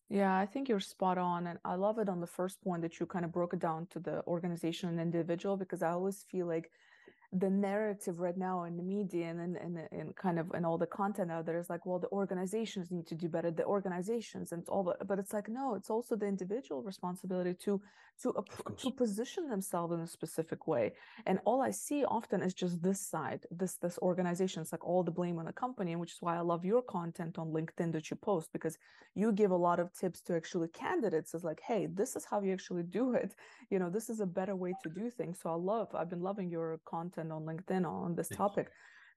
Yeah, 0.09 0.37
I 0.37 0.45
think 0.45 0.69
you're 0.69 0.81
spot 0.81 1.17
on. 1.17 1.47
And 1.47 1.59
I 1.65 1.75
love 1.75 1.99
it 1.99 2.11
on 2.11 2.21
the 2.21 2.27
first 2.27 2.63
point 2.63 2.83
that 2.83 3.01
you 3.01 3.07
kind 3.07 3.25
of 3.25 3.33
broke 3.33 3.55
it 3.55 3.61
down 3.61 3.87
to 3.93 3.99
the 3.99 4.23
organization 4.27 4.91
and 4.91 5.01
individual 5.01 5.57
because 5.57 5.83
I 5.83 5.93
always 5.93 6.27
feel 6.31 6.47
like 6.47 6.71
the 7.33 7.49
narrative 7.49 8.21
right 8.21 8.37
now 8.37 8.65
in 8.65 8.77
the 8.77 8.83
media 8.83 9.27
and 9.27 9.41
and, 9.41 9.57
and, 9.57 9.79
and 9.91 10.17
kind 10.17 10.39
of 10.39 10.51
and 10.53 10.67
all 10.67 10.77
the 10.77 10.87
content 10.87 11.31
out 11.31 11.47
there 11.47 11.59
is 11.59 11.71
like 11.71 11.87
well 11.87 11.99
the 11.99 12.09
organizations 12.09 12.91
need 12.91 13.07
to 13.07 13.15
do 13.15 13.29
better 13.29 13.51
the 13.51 13.65
organizations 13.65 14.53
and 14.53 14.69
all 14.69 14.83
but 14.83 15.07
but 15.07 15.19
it's 15.19 15.33
like 15.33 15.49
no 15.49 15.75
it's 15.75 15.89
also 15.89 16.15
the 16.15 16.27
individual 16.27 16.83
responsibility 16.83 17.55
to 17.55 17.81
to 18.21 18.45
to 18.77 18.91
position 18.91 19.49
themselves 19.49 19.93
in 19.95 20.01
a 20.01 20.07
specific 20.07 20.67
way. 20.67 20.93
And 21.27 21.39
all 21.45 21.61
i 21.63 21.71
see 21.71 22.05
often 22.05 22.43
is 22.43 22.55
just 22.55 22.83
this 22.83 23.01
side 23.01 23.47
this 23.51 23.75
this 23.77 23.99
organization. 24.01 24.63
It's 24.63 24.73
like 24.73 24.87
all 24.87 25.03
the 25.03 25.11
blame 25.11 25.39
on 25.39 25.47
the 25.47 25.53
company 25.53 25.97
which 25.97 26.13
is 26.13 26.19
why 26.21 26.37
i 26.37 26.41
love 26.41 26.65
your 26.65 26.83
content 26.83 27.39
on 27.39 27.53
linkedin 27.53 27.93
that 27.93 28.11
you 28.11 28.17
post 28.17 28.53
because 28.53 28.77
you 29.15 29.33
give 29.33 29.51
a 29.51 29.57
lot 29.57 29.81
of 29.81 29.93
tips 29.93 30.21
to 30.23 30.35
actually 30.37 30.69
candidates. 30.69 31.35
Is 31.35 31.45
like 31.45 31.61
hey 31.67 31.87
this 31.87 32.15
is 32.17 32.25
how 32.25 32.41
you 32.43 32.53
actually 32.53 32.83
do 32.83 33.15
it. 33.15 33.35
You 33.71 33.79
know 33.79 33.91
this 33.91 34.11
is 34.11 34.21
a 34.21 34.27
better 34.27 34.57
way 34.57 34.75
to 34.83 34.89
do 34.91 35.11
things. 35.11 35.39
So 35.43 35.51
i 35.51 35.55
love 35.55 35.89
i've 35.95 36.11
been 36.11 36.23
loving 36.23 36.51
your 36.51 36.79
content 36.85 37.22
content 37.23 37.33
on 37.33 37.85
LinkedIn 37.85 37.87
on 37.87 38.15
this 38.15 38.29
topic. 38.29 38.71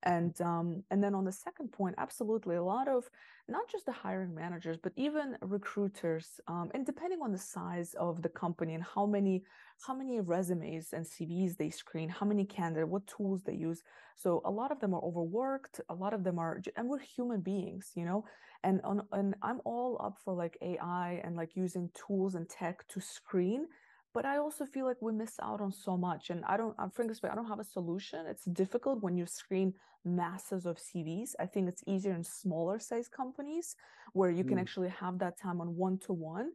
And 0.04 0.40
um, 0.42 0.84
and 0.92 1.04
then 1.04 1.16
on 1.16 1.26
the 1.26 1.32
second 1.32 1.72
point, 1.72 1.96
absolutely, 1.98 2.58
a 2.58 2.64
lot 2.64 2.88
of 2.88 3.10
not 3.48 3.68
just 3.72 3.86
the 3.88 3.92
hiring 3.92 4.36
managers, 4.36 4.78
but 4.78 4.94
even 4.96 5.36
recruiters, 5.42 6.40
um, 6.48 6.70
and 6.76 6.86
depending 6.86 7.22
on 7.24 7.32
the 7.32 7.40
size 7.40 7.96
of 8.00 8.22
the 8.22 8.30
company 8.30 8.76
and 8.76 8.84
how 8.84 9.08
many 9.08 9.44
how 9.88 9.96
many 9.96 10.20
resumes 10.20 10.94
and 10.94 11.06
CVs 11.06 11.58
they 11.58 11.72
screen, 11.72 12.10
how 12.10 12.26
many 12.26 12.46
candidates, 12.46 12.90
what 12.92 13.08
tools 13.08 13.42
they 13.44 13.56
use. 13.56 13.82
So 14.16 14.42
a 14.46 14.52
lot 14.52 14.72
of 14.72 14.80
them 14.80 14.94
are 14.94 15.02
overworked. 15.02 15.82
A 15.90 15.96
lot 15.96 16.14
of 16.14 16.24
them 16.24 16.38
are, 16.40 16.62
and 16.78 16.88
we're 16.88 17.00
human 17.00 17.42
beings, 17.42 17.92
you 17.96 18.06
know. 18.06 18.26
And 18.64 18.82
on 18.84 19.08
and 19.12 19.34
I'm 19.42 19.62
all 19.66 19.98
up 20.00 20.18
for 20.24 20.34
like 20.36 20.58
AI 20.62 21.22
and 21.24 21.36
like 21.36 21.56
using 21.56 21.90
tools 21.94 22.36
and 22.36 22.48
tech 22.48 22.88
to 22.90 23.00
screen 23.02 23.68
but 24.16 24.26
I 24.26 24.38
also 24.38 24.66
feel 24.66 24.86
like 24.86 25.02
we 25.02 25.12
miss 25.12 25.34
out 25.44 25.60
on 25.60 25.74
so 25.74 25.98
much. 25.98 26.30
And 26.30 26.46
I 26.46 26.56
don't, 26.56 26.74
I'm 26.80 26.90
frankly 26.90 27.16
speaking, 27.16 27.34
I 27.34 27.36
don't 27.36 27.50
have 27.50 27.60
a 27.60 27.66
solution. 27.66 28.26
It's 28.26 28.46
difficult 28.46 29.04
when 29.04 29.18
you 29.18 29.26
screen 29.26 29.74
masses 30.06 30.66
of 30.66 30.78
CVs. 30.78 31.32
I 31.38 31.46
think 31.46 31.68
it's 31.68 31.84
easier 31.86 32.14
in 32.14 32.24
smaller 32.24 32.80
size 32.80 33.10
companies 33.10 33.76
where 34.14 34.32
you 34.32 34.46
mm. 34.46 34.48
can 34.48 34.58
actually 34.58 34.88
have 34.88 35.20
that 35.20 35.38
time 35.38 35.60
on 35.60 35.76
one 35.76 35.98
to 36.06 36.14
one, 36.14 36.52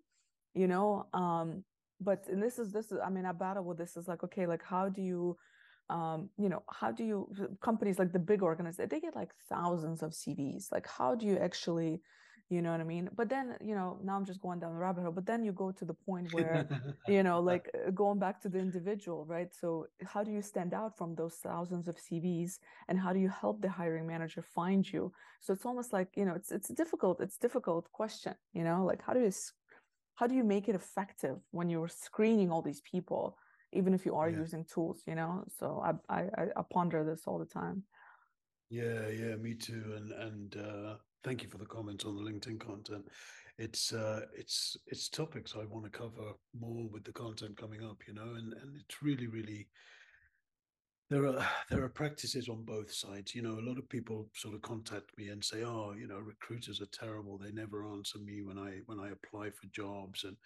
you 0.55 0.69
know. 0.69 1.07
Um, 1.13 1.63
but 2.01 2.27
and 2.29 2.43
this 2.43 2.59
is 2.59 2.73
this 2.73 2.93
is, 2.93 2.99
I 3.05 3.11
mean, 3.11 3.27
I 3.27 3.33
battle 3.33 3.65
with 3.65 3.77
this 3.77 3.95
is 3.99 4.09
like, 4.09 4.25
okay, 4.25 4.47
like 4.47 4.65
how 4.65 4.89
do 4.89 5.03
you 5.03 5.37
um, 5.91 6.31
you 6.39 6.49
know, 6.49 6.63
how 6.73 6.91
do 6.91 7.05
you 7.05 7.29
companies 7.61 7.99
like 7.99 8.13
the 8.13 8.19
big 8.19 8.43
organizations, 8.43 8.89
they 8.89 9.01
get 9.01 9.15
like 9.15 9.33
thousands 9.51 10.03
of 10.03 10.13
CVs. 10.13 10.73
Like, 10.73 10.87
how 10.87 11.15
do 11.15 11.27
you 11.27 11.37
actually 11.37 12.01
you 12.51 12.61
know 12.61 12.73
what 12.73 12.81
i 12.81 12.85
mean? 12.85 13.09
But 13.17 13.29
then 13.29 13.57
you 13.65 13.75
know 13.75 13.99
now 14.03 14.17
i'm 14.17 14.25
just 14.25 14.41
going 14.41 14.59
down 14.59 14.73
the 14.75 14.81
rabbit 14.81 15.03
hole 15.03 15.13
but 15.13 15.25
then 15.25 15.45
you 15.45 15.53
go 15.53 15.71
to 15.71 15.85
the 15.85 15.95
point 15.95 16.35
where 16.35 16.69
you 17.09 17.23
know 17.23 17.39
like 17.41 17.71
uh, 17.75 17.91
going 17.93 18.19
back 18.19 18.43
to 18.43 18.49
the 18.49 18.59
individual 18.59 19.25
right? 19.25 19.51
So 19.55 19.87
how 20.05 20.25
do 20.25 20.33
you 20.33 20.43
stand 20.43 20.75
out 20.75 20.99
from 20.99 21.15
those 21.15 21.37
thousands 21.37 21.87
of 21.89 21.97
cvs 21.97 22.59
and 22.89 22.99
how 22.99 23.13
do 23.13 23.21
you 23.21 23.29
help 23.29 23.63
the 23.63 23.71
hiring 23.71 24.07
manager 24.07 24.43
find 24.43 24.83
you? 24.93 25.13
So 25.41 25.53
it's 25.55 25.65
almost 25.65 25.93
like 25.93 26.09
you 26.17 26.25
know 26.25 26.35
it's 26.35 26.51
it's 26.51 26.69
difficult 26.69 27.21
it's 27.21 27.39
difficult 27.39 27.91
question 27.93 28.35
you 28.53 28.65
know? 28.65 28.85
Like 28.85 29.01
how 29.07 29.13
do 29.15 29.21
you 29.21 29.33
how 30.17 30.27
do 30.27 30.35
you 30.35 30.45
make 30.45 30.69
it 30.69 30.75
effective 30.75 31.37
when 31.53 31.71
you're 31.71 31.89
screening 31.89 32.51
all 32.51 32.63
these 32.63 32.83
people 32.83 33.39
even 33.73 33.95
if 33.95 34.05
you 34.05 34.17
are 34.17 34.29
yeah. 34.29 34.39
using 34.39 34.65
tools 34.65 35.03
you 35.07 35.15
know? 35.15 35.45
So 35.59 35.67
I, 35.89 35.93
I 36.19 36.21
i 36.57 36.63
ponder 36.73 37.05
this 37.05 37.23
all 37.29 37.39
the 37.39 37.53
time. 37.61 37.85
Yeah 38.71 39.09
yeah 39.09 39.37
me 39.37 39.55
too 39.55 39.85
and 39.97 40.13
and 40.13 40.57
uh 40.57 40.95
thank 41.25 41.43
you 41.43 41.49
for 41.49 41.59
the 41.59 41.67
comments 41.67 42.05
on 42.05 42.17
the 42.17 42.31
LinkedIn 42.31 42.61
content. 42.61 43.07
It's 43.59 43.93
uh, 43.93 44.23
it's 44.35 44.77
it's 44.87 45.09
topics 45.09 45.55
I 45.55 45.65
want 45.67 45.85
to 45.85 45.91
cover 45.91 46.33
more 46.59 46.89
with 46.89 47.05
the 47.05 47.13
content 47.13 47.57
coming 47.57 47.85
up, 47.85 47.99
you 48.07 48.15
know, 48.15 48.35
and 48.37 48.55
and 48.55 48.77
it's 48.77 49.03
really 49.03 49.27
really 49.27 49.67
there 51.11 51.27
are 51.27 51.47
there 51.71 51.83
are 51.85 51.89
practices 51.89 52.49
on 52.49 52.63
both 52.65 52.93
sides. 52.93 53.35
You 53.35 53.43
know, 53.43 53.59
a 53.59 53.69
lot 53.69 53.79
of 53.79 53.89
people 53.89 54.29
sort 54.35 54.55
of 54.55 54.63
contact 54.63 55.17
me 55.19 55.29
and 55.29 55.45
say, 55.45 55.63
"Oh, 55.63 55.93
you 55.99 56.07
know, 56.07 56.19
recruiters 56.19 56.81
are 56.81 56.87
terrible. 56.87 57.37
They 57.37 57.53
never 57.53 57.85
answer 57.85 58.19
me 58.19 58.43
when 58.43 58.59
I 58.59 58.81
when 58.87 58.99
I 58.99 59.11
apply 59.11 59.51
for 59.51 59.67
jobs." 59.73 60.25
And 60.25 60.37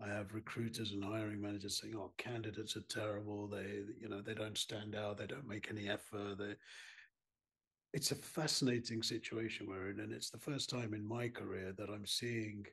I 0.00 0.08
have 0.08 0.34
recruiters 0.34 0.92
and 0.92 1.02
hiring 1.02 1.40
managers 1.40 1.80
saying, 1.80 1.94
"Oh, 1.96 2.12
candidates 2.18 2.76
are 2.76 2.82
terrible. 2.82 3.48
They, 3.48 3.82
you 4.00 4.08
know, 4.08 4.20
they 4.20 4.34
don't 4.34 4.58
stand 4.58 4.94
out. 4.94 5.18
They 5.18 5.26
don't 5.26 5.48
make 5.48 5.68
any 5.70 5.88
effort. 5.88 6.38
They, 6.38 6.54
it's 7.92 8.10
a 8.10 8.16
fascinating 8.16 9.02
situation 9.02 9.66
we're 9.68 9.90
in, 9.90 10.00
and 10.00 10.12
it's 10.12 10.30
the 10.30 10.38
first 10.38 10.70
time 10.70 10.94
in 10.94 11.06
my 11.06 11.28
career 11.28 11.74
that 11.76 11.90
I'm 11.90 12.06
seeing 12.06 12.64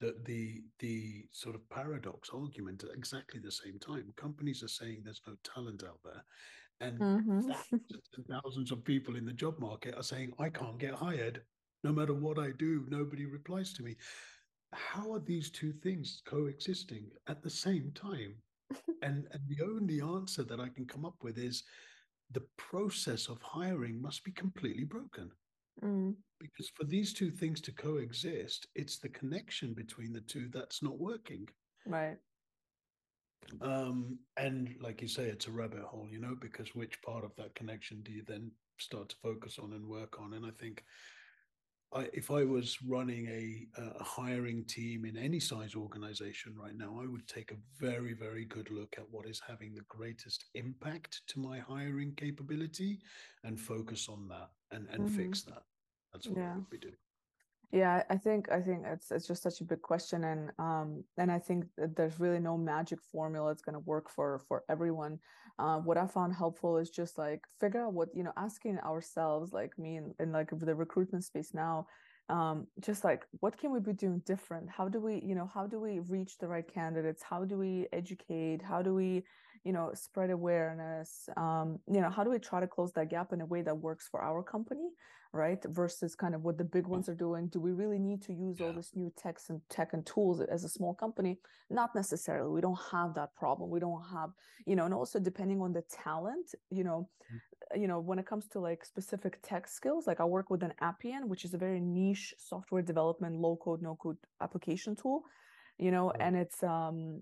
that 0.00 0.24
the 0.24 0.62
the 0.78 1.26
sort 1.30 1.54
of 1.54 1.68
paradox 1.68 2.30
argument 2.32 2.84
at 2.84 2.96
exactly 2.96 3.40
the 3.40 3.52
same 3.52 3.78
time. 3.78 4.12
Companies 4.16 4.62
are 4.62 4.68
saying 4.68 5.02
there's 5.04 5.20
no 5.26 5.34
talent 5.44 5.84
out 5.84 6.00
there, 6.04 6.24
and 6.80 6.98
mm-hmm. 6.98 7.40
thousands 7.40 8.08
and 8.16 8.26
thousands 8.26 8.72
of 8.72 8.84
people 8.84 9.16
in 9.16 9.26
the 9.26 9.32
job 9.32 9.58
market 9.58 9.94
are 9.94 10.02
saying 10.02 10.32
I 10.38 10.48
can't 10.48 10.78
get 10.78 10.94
hired. 10.94 11.42
No 11.84 11.92
matter 11.92 12.14
what 12.14 12.38
I 12.38 12.50
do, 12.58 12.84
nobody 12.88 13.26
replies 13.26 13.72
to 13.74 13.82
me. 13.82 13.96
How 14.72 15.12
are 15.12 15.20
these 15.20 15.50
two 15.50 15.72
things 15.72 16.22
coexisting 16.26 17.10
at 17.28 17.42
the 17.42 17.50
same 17.50 17.92
time? 17.94 18.34
and 19.02 19.26
and 19.32 19.42
the 19.48 19.62
only 19.64 20.00
answer 20.00 20.44
that 20.44 20.60
I 20.60 20.68
can 20.68 20.86
come 20.86 21.04
up 21.04 21.16
with 21.22 21.36
is 21.36 21.64
the 22.32 22.44
process 22.56 23.28
of 23.28 23.40
hiring 23.42 24.00
must 24.00 24.24
be 24.24 24.32
completely 24.32 24.84
broken. 24.84 25.30
Mm. 25.82 26.14
Because 26.38 26.70
for 26.74 26.84
these 26.84 27.12
two 27.12 27.30
things 27.30 27.60
to 27.62 27.72
coexist, 27.72 28.66
it's 28.74 28.98
the 28.98 29.08
connection 29.08 29.74
between 29.74 30.12
the 30.12 30.20
two 30.22 30.48
that's 30.52 30.82
not 30.82 30.98
working. 30.98 31.46
Right. 31.86 32.16
Um, 33.60 34.18
and 34.36 34.74
like 34.80 35.02
you 35.02 35.08
say, 35.08 35.24
it's 35.24 35.46
a 35.46 35.50
rabbit 35.50 35.82
hole, 35.82 36.06
you 36.10 36.20
know, 36.20 36.36
because 36.40 36.74
which 36.74 37.00
part 37.02 37.24
of 37.24 37.34
that 37.36 37.54
connection 37.54 38.02
do 38.02 38.12
you 38.12 38.22
then 38.26 38.50
start 38.78 39.08
to 39.10 39.16
focus 39.22 39.58
on 39.58 39.72
and 39.72 39.86
work 39.86 40.20
on? 40.20 40.34
And 40.34 40.46
I 40.46 40.50
think 40.58 40.84
I, 41.92 42.08
if 42.12 42.30
I 42.30 42.44
was 42.44 42.78
running 42.86 43.26
a, 43.26 43.80
a, 43.80 44.04
hiring 44.04 44.64
team 44.64 45.04
in 45.04 45.16
any 45.16 45.40
size 45.40 45.74
organization 45.74 46.54
right 46.56 46.76
now, 46.76 47.00
I 47.02 47.06
would 47.06 47.26
take 47.26 47.50
a 47.50 47.56
very, 47.80 48.12
very 48.12 48.44
good 48.44 48.70
look 48.70 48.94
at 48.96 49.10
what 49.10 49.26
is 49.26 49.40
having 49.46 49.74
the 49.74 49.84
greatest 49.88 50.44
impact 50.54 51.22
to 51.28 51.40
my 51.40 51.58
hiring 51.58 52.14
capability 52.14 53.00
and 53.42 53.58
focus 53.58 54.08
on 54.08 54.28
that 54.28 54.50
and, 54.70 54.86
and 54.92 55.08
mm-hmm. 55.08 55.16
fix 55.16 55.42
that. 55.42 55.62
That's 56.12 56.28
what 56.28 56.38
yeah. 56.38 56.52
I 56.52 56.54
would 56.56 56.70
be 56.70 56.78
doing. 56.78 56.94
Yeah, 57.72 58.02
I 58.10 58.16
think 58.16 58.50
I 58.50 58.60
think 58.60 58.82
it's 58.84 59.12
it's 59.12 59.28
just 59.28 59.44
such 59.44 59.60
a 59.60 59.64
big 59.64 59.80
question, 59.80 60.24
and 60.24 60.50
um, 60.58 61.04
and 61.16 61.30
I 61.30 61.38
think 61.38 61.66
there's 61.76 62.18
really 62.18 62.40
no 62.40 62.56
magic 62.58 62.98
formula 63.12 63.50
that's 63.50 63.62
going 63.62 63.74
to 63.74 63.78
work 63.86 64.10
for 64.10 64.40
for 64.48 64.64
everyone. 64.68 65.20
Uh, 65.56 65.76
what 65.78 65.96
I 65.96 66.06
found 66.08 66.34
helpful 66.34 66.78
is 66.78 66.90
just 66.90 67.16
like 67.16 67.42
figure 67.60 67.84
out 67.86 67.92
what 67.92 68.08
you 68.12 68.24
know, 68.24 68.32
asking 68.36 68.80
ourselves, 68.80 69.52
like 69.52 69.78
me 69.78 69.98
in, 69.98 70.14
in 70.18 70.32
like 70.32 70.50
the 70.52 70.74
recruitment 70.74 71.22
space 71.24 71.54
now, 71.54 71.86
um, 72.28 72.66
just 72.80 73.04
like 73.04 73.24
what 73.38 73.56
can 73.56 73.70
we 73.72 73.78
be 73.78 73.92
doing 73.92 74.20
different? 74.26 74.68
How 74.68 74.88
do 74.88 74.98
we 75.00 75.22
you 75.24 75.36
know 75.36 75.48
how 75.54 75.68
do 75.68 75.78
we 75.80 76.00
reach 76.00 76.38
the 76.38 76.48
right 76.48 76.66
candidates? 76.66 77.22
How 77.22 77.44
do 77.44 77.56
we 77.56 77.86
educate? 77.92 78.62
How 78.62 78.82
do 78.82 78.94
we 78.94 79.22
you 79.64 79.72
know 79.72 79.90
spread 79.94 80.30
awareness? 80.30 81.28
Um, 81.36 81.78
you 81.90 82.00
know 82.00 82.10
how 82.10 82.24
do 82.24 82.30
we 82.30 82.38
try 82.38 82.60
to 82.60 82.66
close 82.66 82.92
that 82.92 83.10
gap 83.10 83.32
in 83.32 83.40
a 83.40 83.46
way 83.46 83.62
that 83.62 83.76
works 83.76 84.08
for 84.10 84.22
our 84.22 84.42
company? 84.42 84.90
right 85.32 85.64
versus 85.68 86.16
kind 86.16 86.34
of 86.34 86.42
what 86.42 86.58
the 86.58 86.64
big 86.64 86.86
ones 86.86 87.08
are 87.08 87.14
doing 87.14 87.46
do 87.48 87.60
we 87.60 87.70
really 87.70 87.98
need 87.98 88.20
to 88.20 88.32
use 88.32 88.60
all 88.60 88.72
this 88.72 88.90
new 88.96 89.12
tech 89.16 89.38
and 89.48 89.60
tech 89.68 89.92
and 89.92 90.04
tools 90.04 90.40
as 90.40 90.64
a 90.64 90.68
small 90.68 90.92
company 90.92 91.38
not 91.70 91.94
necessarily 91.94 92.50
we 92.50 92.60
don't 92.60 92.80
have 92.90 93.14
that 93.14 93.34
problem 93.36 93.70
we 93.70 93.78
don't 93.78 94.02
have 94.12 94.30
you 94.66 94.74
know 94.74 94.84
and 94.84 94.94
also 94.94 95.20
depending 95.20 95.60
on 95.60 95.72
the 95.72 95.82
talent 95.82 96.54
you 96.70 96.82
know 96.82 97.08
mm-hmm. 97.32 97.80
you 97.80 97.86
know 97.86 98.00
when 98.00 98.18
it 98.18 98.26
comes 98.26 98.48
to 98.48 98.58
like 98.58 98.84
specific 98.84 99.38
tech 99.42 99.68
skills 99.68 100.06
like 100.06 100.20
i 100.20 100.24
work 100.24 100.50
with 100.50 100.64
an 100.64 100.74
appian 100.82 101.28
which 101.28 101.44
is 101.44 101.54
a 101.54 101.58
very 101.58 101.80
niche 101.80 102.34
software 102.36 102.82
development 102.82 103.36
low 103.36 103.56
code 103.56 103.82
no 103.82 103.94
code 103.94 104.16
application 104.40 104.96
tool 104.96 105.22
you 105.78 105.92
know 105.92 106.10
and 106.18 106.34
it's 106.34 106.60
um 106.64 107.20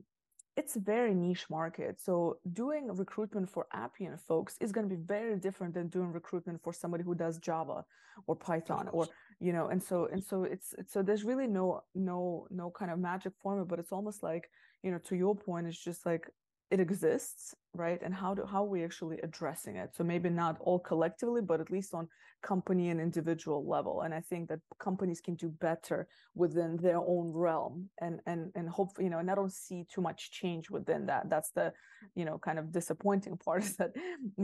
it's 0.58 0.74
a 0.74 0.80
very 0.80 1.14
niche 1.14 1.46
market. 1.48 2.00
So 2.00 2.38
doing 2.52 2.88
recruitment 2.88 3.48
for 3.48 3.66
Appian 3.72 4.16
folks 4.18 4.56
is 4.60 4.72
going 4.72 4.88
to 4.88 4.94
be 4.96 5.00
very 5.00 5.36
different 5.36 5.72
than 5.72 5.86
doing 5.88 6.12
recruitment 6.12 6.60
for 6.64 6.72
somebody 6.72 7.04
who 7.04 7.14
does 7.14 7.38
Java 7.38 7.84
or 8.26 8.34
Python 8.34 8.88
or 8.92 9.06
you 9.38 9.52
know 9.52 9.68
and 9.68 9.80
so 9.80 10.08
and 10.12 10.22
so 10.30 10.42
it's, 10.42 10.74
it's 10.76 10.92
so 10.92 11.00
there's 11.00 11.22
really 11.22 11.46
no 11.46 11.66
no 11.94 12.48
no 12.50 12.70
kind 12.78 12.90
of 12.90 12.98
magic 12.98 13.32
formula 13.40 13.64
but 13.64 13.78
it's 13.78 13.92
almost 13.92 14.20
like 14.24 14.50
you 14.82 14.90
know 14.90 14.98
to 14.98 15.14
your 15.14 15.36
point 15.36 15.68
it's 15.68 15.84
just 15.90 16.04
like 16.04 16.24
it 16.70 16.80
exists 16.80 17.54
right? 17.74 18.00
And 18.02 18.14
how 18.14 18.34
do 18.34 18.44
how 18.44 18.64
we 18.64 18.82
actually 18.82 19.18
addressing 19.22 19.76
it? 19.76 19.94
So 19.94 20.02
maybe 20.02 20.28
not 20.28 20.56
all 20.60 20.78
collectively 20.78 21.42
but 21.42 21.60
at 21.60 21.70
least 21.70 21.94
on 21.94 22.08
company 22.42 22.90
and 22.90 23.00
individual 23.00 23.66
level. 23.66 24.02
And 24.02 24.12
i 24.14 24.20
think 24.20 24.48
that 24.48 24.60
companies 24.78 25.20
can 25.20 25.34
do 25.34 25.48
better 25.48 26.08
within 26.34 26.76
their 26.76 26.98
own 26.98 27.32
realm 27.32 27.88
and 28.00 28.20
and 28.26 28.50
and 28.54 28.68
hope 28.68 28.90
you 28.98 29.10
know 29.10 29.18
and 29.18 29.30
i 29.30 29.34
don't 29.34 29.52
see 29.52 29.86
too 29.92 30.00
much 30.00 30.30
change 30.30 30.70
within 30.70 31.06
that. 31.06 31.30
That's 31.30 31.50
the 31.50 31.72
you 32.14 32.24
know 32.24 32.38
kind 32.38 32.58
of 32.58 32.72
disappointing 32.72 33.36
part 33.44 33.62
is 33.64 33.76
that 33.76 33.92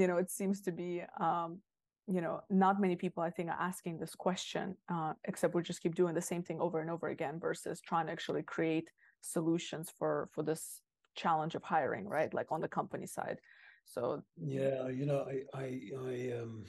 you 0.01 0.07
know 0.07 0.19
it 0.19 0.31
seems 0.31 0.61
to 0.63 0.73
be 0.73 1.03
um 1.21 1.59
you 2.07 2.21
know 2.21 2.41
not 2.51 2.81
many 2.81 2.97
people 2.97 3.23
i 3.23 3.31
think 3.31 3.49
are 3.49 3.67
asking 3.71 3.99
this 3.99 4.15
question 4.15 4.77
uh, 4.93 5.13
except 5.25 5.55
we 5.55 5.63
just 5.63 5.83
keep 5.83 5.95
doing 5.95 6.15
the 6.15 6.21
same 6.21 6.43
thing 6.43 6.61
over 6.61 6.81
and 6.81 6.91
over 6.91 7.09
again 7.09 7.41
versus 7.41 7.81
trying 7.81 8.07
to 8.07 8.13
actually 8.13 8.43
create 8.43 8.89
solutions 9.23 9.91
for 9.99 10.29
for 10.35 10.43
this 10.43 10.83
challenge 11.15 11.55
of 11.55 11.63
hiring, 11.63 12.09
right? 12.09 12.33
Like 12.33 12.53
on 12.53 12.61
the 12.61 12.69
company 12.69 13.07
side. 13.07 13.41
So 13.85 14.23
yeah, 14.37 14.89
you 14.89 15.07
know, 15.07 15.27
I 15.29 15.59
I, 15.59 15.81
I 16.07 16.41
um, 16.41 16.65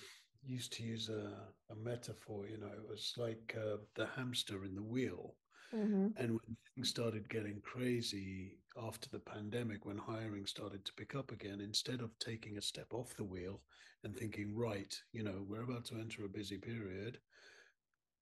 used 0.45 0.73
to 0.73 0.83
use 0.83 1.09
a, 1.09 1.31
a 1.71 1.75
metaphor. 1.75 2.47
You 2.47 2.57
know, 2.57 2.67
it 2.67 2.87
was 2.87 3.13
like 3.17 3.55
uh, 3.57 3.77
the 3.95 4.07
hamster 4.07 4.63
in 4.63 4.75
the 4.75 4.83
wheel. 4.83 5.35
Mm-hmm. 5.73 6.07
And 6.17 6.31
when 6.31 6.57
things 6.75 6.89
started 6.89 7.29
getting 7.29 7.59
crazy 7.61 8.59
after 8.81 9.09
the 9.09 9.19
pandemic, 9.19 9.85
when 9.85 9.97
hiring 9.97 10.45
started 10.45 10.85
to 10.85 10.93
pick 10.93 11.15
up 11.15 11.31
again, 11.31 11.59
instead 11.59 12.01
of 12.01 12.17
taking 12.19 12.57
a 12.57 12.61
step 12.61 12.93
off 12.93 13.15
the 13.15 13.23
wheel 13.23 13.61
and 14.03 14.15
thinking, 14.15 14.55
right, 14.55 14.95
you 15.11 15.23
know, 15.23 15.43
we're 15.47 15.63
about 15.63 15.85
to 15.85 15.95
enter 15.95 16.23
a 16.23 16.29
busy 16.29 16.57
period, 16.57 17.17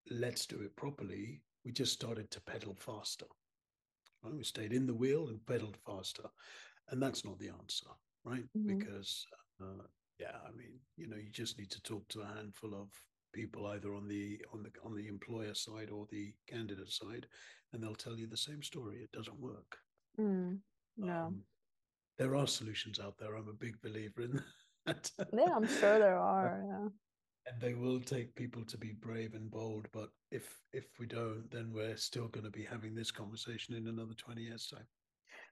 let's 0.10 0.46
do 0.46 0.62
it 0.62 0.76
properly, 0.76 1.42
we 1.66 1.72
just 1.72 1.94
started 1.94 2.32
to 2.32 2.42
pedal 2.42 2.76
faster. 2.76 3.26
Right? 4.24 4.34
We 4.34 4.44
stayed 4.44 4.74
in 4.74 4.88
the 4.88 4.94
wheel 4.94 5.28
and 5.28 5.46
pedaled 5.46 5.78
faster, 5.86 6.24
and 6.90 7.02
that's 7.02 7.26
not 7.26 7.40
the 7.40 7.50
answer, 7.50 7.88
right? 8.24 8.46
Mm-hmm. 8.58 8.78
Because 8.78 9.26
uh, 9.62 9.84
yeah, 10.20 10.38
I 10.48 10.52
mean, 10.52 10.80
you 10.98 11.08
know, 11.08 11.18
you 11.18 11.30
just 11.32 11.58
need 11.58 11.72
to 11.72 11.82
talk 11.82 12.08
to 12.10 12.22
a 12.22 12.36
handful 12.38 12.74
of 12.74 12.90
people 13.34 13.66
either 13.68 13.94
on 13.94 14.08
the 14.08 14.40
on 14.54 14.64
the 14.64 14.72
on 14.86 14.96
the 14.96 15.08
employer 15.08 15.54
side 15.54 15.90
or 15.90 16.08
the 16.10 16.34
candidate 16.48 16.92
side, 16.92 17.28
and 17.72 17.84
they'll 17.84 17.96
tell 17.96 18.18
you 18.18 18.28
the 18.28 18.38
same 18.38 18.64
story. 18.64 18.98
It 18.98 19.12
doesn't 19.12 19.40
work. 19.40 19.78
Mm, 20.20 20.60
no. 20.98 21.14
Um, 21.14 21.42
there 22.18 22.36
are 22.36 22.48
solutions 22.48 23.00
out 23.00 23.16
there. 23.20 23.36
I'm 23.36 23.50
a 23.50 23.54
big 23.54 23.82
believer 23.82 24.22
in 24.22 24.42
that. 24.86 25.10
yeah, 25.34 25.56
I'm 25.56 25.68
sure 25.68 26.00
there 26.00 26.18
are. 26.18 26.64
Yeah 26.68 26.90
and 27.46 27.60
they 27.60 27.74
will 27.74 28.00
take 28.00 28.36
people 28.36 28.64
to 28.66 28.78
be 28.78 28.94
brave 28.94 29.34
and 29.34 29.52
bold 29.52 29.88
but 29.92 30.10
if 30.32 30.60
if 30.72 30.86
we 31.00 31.06
don't 31.06 31.50
then 31.52 31.72
we're 31.74 31.98
still 31.98 32.28
going 32.28 32.46
to 32.46 32.52
be 32.52 32.64
having 32.64 32.96
this 32.96 33.12
conversation 33.12 33.76
in 33.76 33.88
another 33.88 34.14
20 34.14 34.42
years 34.42 34.68
time. 34.68 34.86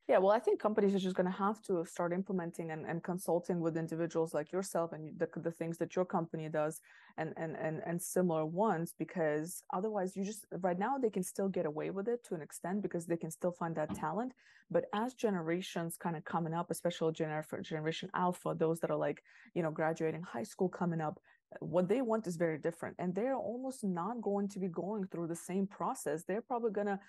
Yeah 0.07 0.17
well 0.17 0.31
i 0.31 0.39
think 0.39 0.59
companies 0.59 0.95
are 0.95 0.99
just 0.99 1.15
going 1.15 1.31
to 1.31 1.37
have 1.37 1.61
to 1.63 1.85
start 1.85 2.13
implementing 2.13 2.71
and, 2.71 2.85
and 2.85 3.03
consulting 3.03 3.59
with 3.59 3.77
individuals 3.77 4.33
like 4.33 4.51
yourself 4.51 4.93
and 4.93 5.17
the, 5.19 5.27
the 5.37 5.51
things 5.51 5.77
that 5.77 5.95
your 5.95 6.05
company 6.05 6.49
does 6.49 6.81
and, 7.17 7.33
and 7.37 7.55
and 7.55 7.81
and 7.85 8.01
similar 8.01 8.45
ones 8.45 8.93
because 8.97 9.63
otherwise 9.73 10.15
you 10.15 10.23
just 10.23 10.45
right 10.61 10.79
now 10.79 10.97
they 10.97 11.09
can 11.09 11.23
still 11.23 11.49
get 11.49 11.65
away 11.65 11.89
with 11.89 12.07
it 12.07 12.23
to 12.25 12.35
an 12.35 12.41
extent 12.41 12.81
because 12.81 13.05
they 13.05 13.17
can 13.17 13.31
still 13.31 13.51
find 13.51 13.75
that 13.75 13.93
talent. 13.95 14.33
But 14.69 14.85
as 14.93 15.13
generations 15.13 15.97
kind 15.97 16.15
of 16.15 16.23
coming 16.23 16.53
up 16.53 16.71
especially 16.71 17.11
gener- 17.13 17.61
generation 17.61 18.09
alpha 18.13 18.55
those 18.57 18.79
that 18.79 18.91
are 18.91 18.97
like 18.97 19.21
you 19.53 19.63
know 19.63 19.71
graduating 19.71 20.23
high 20.23 20.43
school 20.43 20.69
coming 20.69 21.01
up 21.01 21.19
what 21.59 21.87
they 21.89 22.01
want 22.01 22.27
is 22.27 22.37
very 22.37 22.57
different 22.57 22.95
and 22.99 23.13
they're 23.13 23.35
almost 23.35 23.83
not 23.83 24.21
going 24.21 24.47
to 24.49 24.59
be 24.59 24.67
going 24.67 25.05
through 25.07 25.27
the 25.27 25.35
same 25.35 25.67
process. 25.67 26.23
They're 26.23 26.41
probably 26.41 26.71
going 26.71 26.87
to 26.87 26.99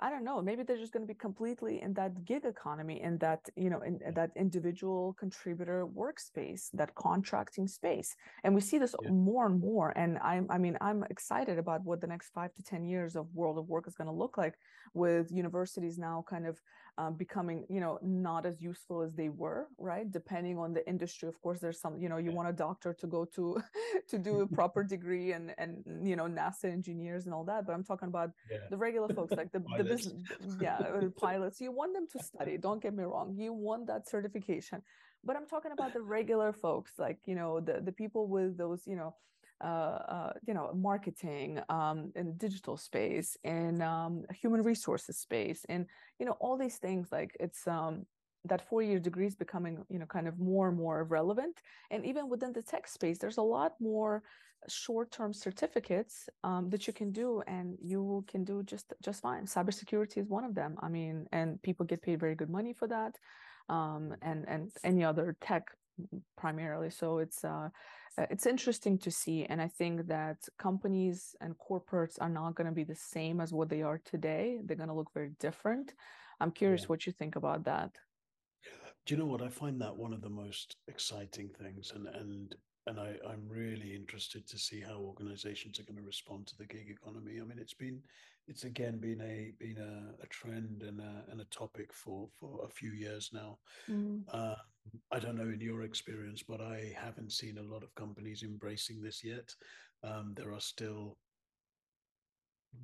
I 0.00 0.10
don't 0.10 0.24
know. 0.24 0.42
Maybe 0.42 0.64
they're 0.64 0.76
just 0.76 0.92
going 0.92 1.06
to 1.06 1.12
be 1.12 1.18
completely 1.18 1.80
in 1.80 1.94
that 1.94 2.24
gig 2.24 2.44
economy, 2.44 3.00
in 3.00 3.18
that 3.18 3.48
you 3.56 3.70
know, 3.70 3.80
in, 3.80 4.00
that 4.14 4.30
individual 4.36 5.14
contributor 5.18 5.86
workspace, 5.86 6.68
that 6.74 6.94
contracting 6.96 7.68
space, 7.68 8.16
and 8.42 8.54
we 8.54 8.60
see 8.60 8.78
this 8.78 8.94
yeah. 9.02 9.10
more 9.10 9.46
and 9.46 9.60
more. 9.60 9.92
And 9.96 10.18
I'm, 10.18 10.46
I 10.50 10.58
mean, 10.58 10.76
I'm 10.80 11.04
excited 11.10 11.58
about 11.58 11.84
what 11.84 12.00
the 12.00 12.08
next 12.08 12.30
five 12.34 12.52
to 12.54 12.62
ten 12.62 12.84
years 12.84 13.14
of 13.14 13.26
world 13.34 13.56
of 13.56 13.68
work 13.68 13.86
is 13.86 13.94
going 13.94 14.08
to 14.08 14.12
look 14.12 14.36
like, 14.36 14.54
with 14.94 15.30
universities 15.32 15.98
now 15.98 16.24
kind 16.28 16.46
of 16.46 16.60
um, 16.96 17.14
becoming, 17.14 17.66
you 17.68 17.80
know, 17.80 17.98
not 18.02 18.46
as 18.46 18.62
useful 18.62 19.02
as 19.02 19.12
they 19.14 19.28
were, 19.28 19.66
right? 19.78 20.10
Depending 20.10 20.58
on 20.58 20.72
the 20.72 20.86
industry, 20.88 21.28
of 21.28 21.40
course, 21.42 21.58
there's 21.58 21.80
some, 21.80 21.98
you 21.98 22.08
know, 22.08 22.18
you 22.18 22.30
yeah. 22.30 22.36
want 22.36 22.48
a 22.48 22.52
doctor 22.52 22.94
to 22.94 23.06
go 23.08 23.24
to 23.34 23.60
to 24.08 24.18
do 24.18 24.40
a 24.40 24.46
proper 24.46 24.84
degree 24.94 25.32
and 25.32 25.52
and 25.58 25.82
you 26.02 26.14
know, 26.14 26.24
NASA 26.24 26.66
engineers 26.66 27.24
and 27.24 27.34
all 27.34 27.44
that. 27.44 27.66
But 27.66 27.72
I'm 27.72 27.82
talking 27.82 28.08
about 28.08 28.30
yeah. 28.50 28.58
the 28.70 28.76
regular 28.76 29.08
folks, 29.08 29.34
like 29.36 29.50
the 29.50 29.64
the 29.76 29.84
yeah, 30.60 30.78
pilots. 31.16 31.60
You 31.60 31.72
want 31.72 31.94
them 31.94 32.06
to 32.12 32.22
study. 32.22 32.56
Don't 32.58 32.82
get 32.82 32.94
me 32.94 33.04
wrong. 33.04 33.34
You 33.36 33.52
want 33.52 33.86
that 33.88 34.08
certification, 34.08 34.82
but 35.24 35.36
I'm 35.36 35.46
talking 35.46 35.72
about 35.72 35.92
the 35.92 36.02
regular 36.02 36.52
folks, 36.52 36.92
like 36.98 37.18
you 37.26 37.34
know, 37.34 37.60
the 37.60 37.80
the 37.80 37.92
people 37.92 38.28
with 38.28 38.56
those, 38.56 38.82
you 38.86 38.96
know. 38.96 39.14
Uh, 39.62 39.98
uh, 40.08 40.32
you 40.46 40.52
know, 40.52 40.70
marketing 40.74 41.60
um, 41.68 42.12
in 42.16 42.36
digital 42.36 42.76
space, 42.76 43.36
in 43.44 43.80
um, 43.80 44.24
human 44.34 44.62
resources 44.62 45.16
space, 45.16 45.64
and 45.68 45.86
you 46.18 46.26
know, 46.26 46.36
all 46.40 46.58
these 46.58 46.76
things. 46.76 47.08
Like 47.12 47.34
it's 47.40 47.66
um, 47.66 48.04
that 48.46 48.68
four-year 48.68 48.98
degree 48.98 49.26
is 49.26 49.34
becoming, 49.34 49.84
you 49.88 49.98
know, 49.98 50.06
kind 50.06 50.28
of 50.28 50.38
more 50.38 50.68
and 50.68 50.76
more 50.76 51.04
relevant. 51.04 51.62
And 51.90 52.04
even 52.04 52.28
within 52.28 52.52
the 52.52 52.62
tech 52.62 52.86
space, 52.86 53.18
there's 53.18 53.38
a 53.38 53.42
lot 53.42 53.72
more 53.80 54.22
short-term 54.68 55.32
certificates 55.32 56.28
um, 56.42 56.70
that 56.70 56.86
you 56.86 56.92
can 56.92 57.12
do 57.12 57.42
and 57.46 57.76
you 57.82 58.24
can 58.28 58.44
do 58.44 58.62
just 58.62 58.92
just 59.02 59.22
fine. 59.22 59.44
Cybersecurity 59.44 60.18
is 60.18 60.28
one 60.28 60.44
of 60.44 60.54
them 60.54 60.76
i 60.80 60.88
mean 60.88 61.26
and 61.32 61.60
people 61.62 61.86
get 61.86 62.02
paid 62.02 62.20
very 62.20 62.34
good 62.34 62.50
money 62.50 62.72
for 62.72 62.88
that 62.88 63.18
um, 63.68 64.14
and 64.22 64.44
and 64.48 64.70
any 64.82 65.04
other 65.04 65.36
tech 65.40 65.64
primarily. 66.36 66.90
So 66.90 67.18
it's 67.18 67.44
uh, 67.44 67.68
uh 68.18 68.26
it's 68.30 68.46
interesting 68.46 68.98
to 68.98 69.10
see 69.10 69.44
and 69.44 69.60
i 69.60 69.68
think 69.68 70.06
that 70.08 70.38
companies 70.58 71.36
and 71.40 71.54
corporates 71.58 72.16
are 72.20 72.28
not 72.28 72.54
going 72.54 72.66
to 72.66 72.72
be 72.72 72.84
the 72.84 72.96
same 72.96 73.40
as 73.40 73.52
what 73.52 73.68
they 73.68 73.82
are 73.82 74.00
today. 74.04 74.58
They're 74.64 74.76
going 74.76 74.88
to 74.88 74.94
look 74.94 75.12
very 75.14 75.32
different. 75.40 75.94
I'm 76.40 76.50
curious 76.50 76.82
yeah. 76.82 76.88
what 76.88 77.06
you 77.06 77.12
think 77.12 77.36
about 77.36 77.64
that 77.64 77.90
do 79.06 79.14
you 79.14 79.18
know 79.18 79.26
what 79.26 79.42
i 79.42 79.48
find 79.48 79.80
that 79.80 79.96
one 79.96 80.12
of 80.12 80.22
the 80.22 80.28
most 80.28 80.76
exciting 80.88 81.48
things 81.60 81.92
and 81.94 82.06
and 82.08 82.54
and 82.86 83.00
I, 83.00 83.14
I'm 83.28 83.48
really 83.48 83.94
interested 83.94 84.46
to 84.48 84.58
see 84.58 84.80
how 84.80 84.98
organizations 84.98 85.80
are 85.80 85.84
going 85.84 85.96
to 85.96 86.02
respond 86.02 86.46
to 86.48 86.56
the 86.58 86.66
gig 86.66 86.90
economy. 86.90 87.40
I 87.40 87.44
mean, 87.44 87.58
it's 87.58 87.72
been, 87.74 88.00
it's 88.46 88.64
again 88.64 88.98
been 88.98 89.22
a 89.22 89.52
been 89.58 89.78
a, 89.78 90.22
a 90.22 90.26
trend 90.26 90.82
and 90.82 91.00
a, 91.00 91.24
and 91.30 91.40
a 91.40 91.46
topic 91.46 91.92
for 91.94 92.28
for 92.38 92.60
a 92.64 92.68
few 92.68 92.92
years 92.92 93.30
now. 93.32 93.58
Mm. 93.90 94.22
Uh, 94.30 94.56
I 95.10 95.18
don't 95.18 95.36
know 95.36 95.44
in 95.44 95.60
your 95.60 95.82
experience, 95.82 96.42
but 96.46 96.60
I 96.60 96.94
haven't 96.94 97.32
seen 97.32 97.56
a 97.56 97.72
lot 97.72 97.82
of 97.82 97.94
companies 97.94 98.42
embracing 98.42 99.00
this 99.00 99.24
yet. 99.24 99.54
Um, 100.02 100.34
there 100.36 100.52
are 100.52 100.60
still, 100.60 101.16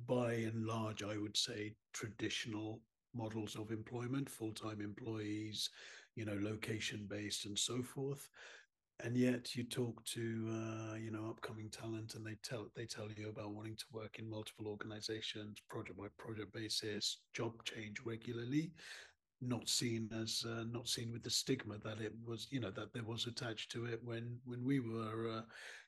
by 0.07 0.33
and 0.33 0.65
large, 0.65 1.03
I 1.03 1.17
would 1.17 1.37
say, 1.37 1.75
traditional 1.93 2.81
models 3.13 3.55
of 3.55 3.69
employment, 3.69 4.29
full 4.29 4.53
time 4.53 4.81
employees, 4.81 5.69
you 6.15 6.25
know, 6.25 6.37
location 6.41 7.07
based 7.09 7.45
and 7.45 7.57
so 7.57 7.81
forth. 7.81 8.27
And 9.03 9.17
yet 9.17 9.55
you 9.55 9.63
talk 9.63 10.03
to 10.05 10.21
uh, 10.21 10.95
you 10.95 11.09
know 11.11 11.27
upcoming 11.29 11.69
talent 11.69 12.13
and 12.13 12.25
they 12.25 12.35
tell 12.43 12.67
they 12.75 12.85
tell 12.85 13.07
you 13.15 13.29
about 13.29 13.53
wanting 13.53 13.75
to 13.77 13.85
work 13.91 14.19
in 14.19 14.29
multiple 14.29 14.67
organizations 14.67 15.57
project 15.69 15.97
by 15.97 16.05
project 16.19 16.53
basis 16.53 17.21
job 17.33 17.53
change 17.63 17.97
regularly 18.05 18.71
not 19.41 19.67
seen 19.67 20.07
as 20.13 20.43
uh, 20.47 20.63
not 20.71 20.87
seen 20.87 21.11
with 21.11 21.23
the 21.23 21.29
stigma 21.29 21.77
that 21.83 21.99
it 21.99 22.13
was 22.23 22.47
you 22.51 22.59
know 22.59 22.69
that 22.69 22.93
there 22.93 23.03
was 23.03 23.25
attached 23.25 23.71
to 23.71 23.85
it 23.85 23.99
when 24.03 24.37
when 24.45 24.63
we 24.63 24.79
were 24.79 25.31
uh, 25.31 25.41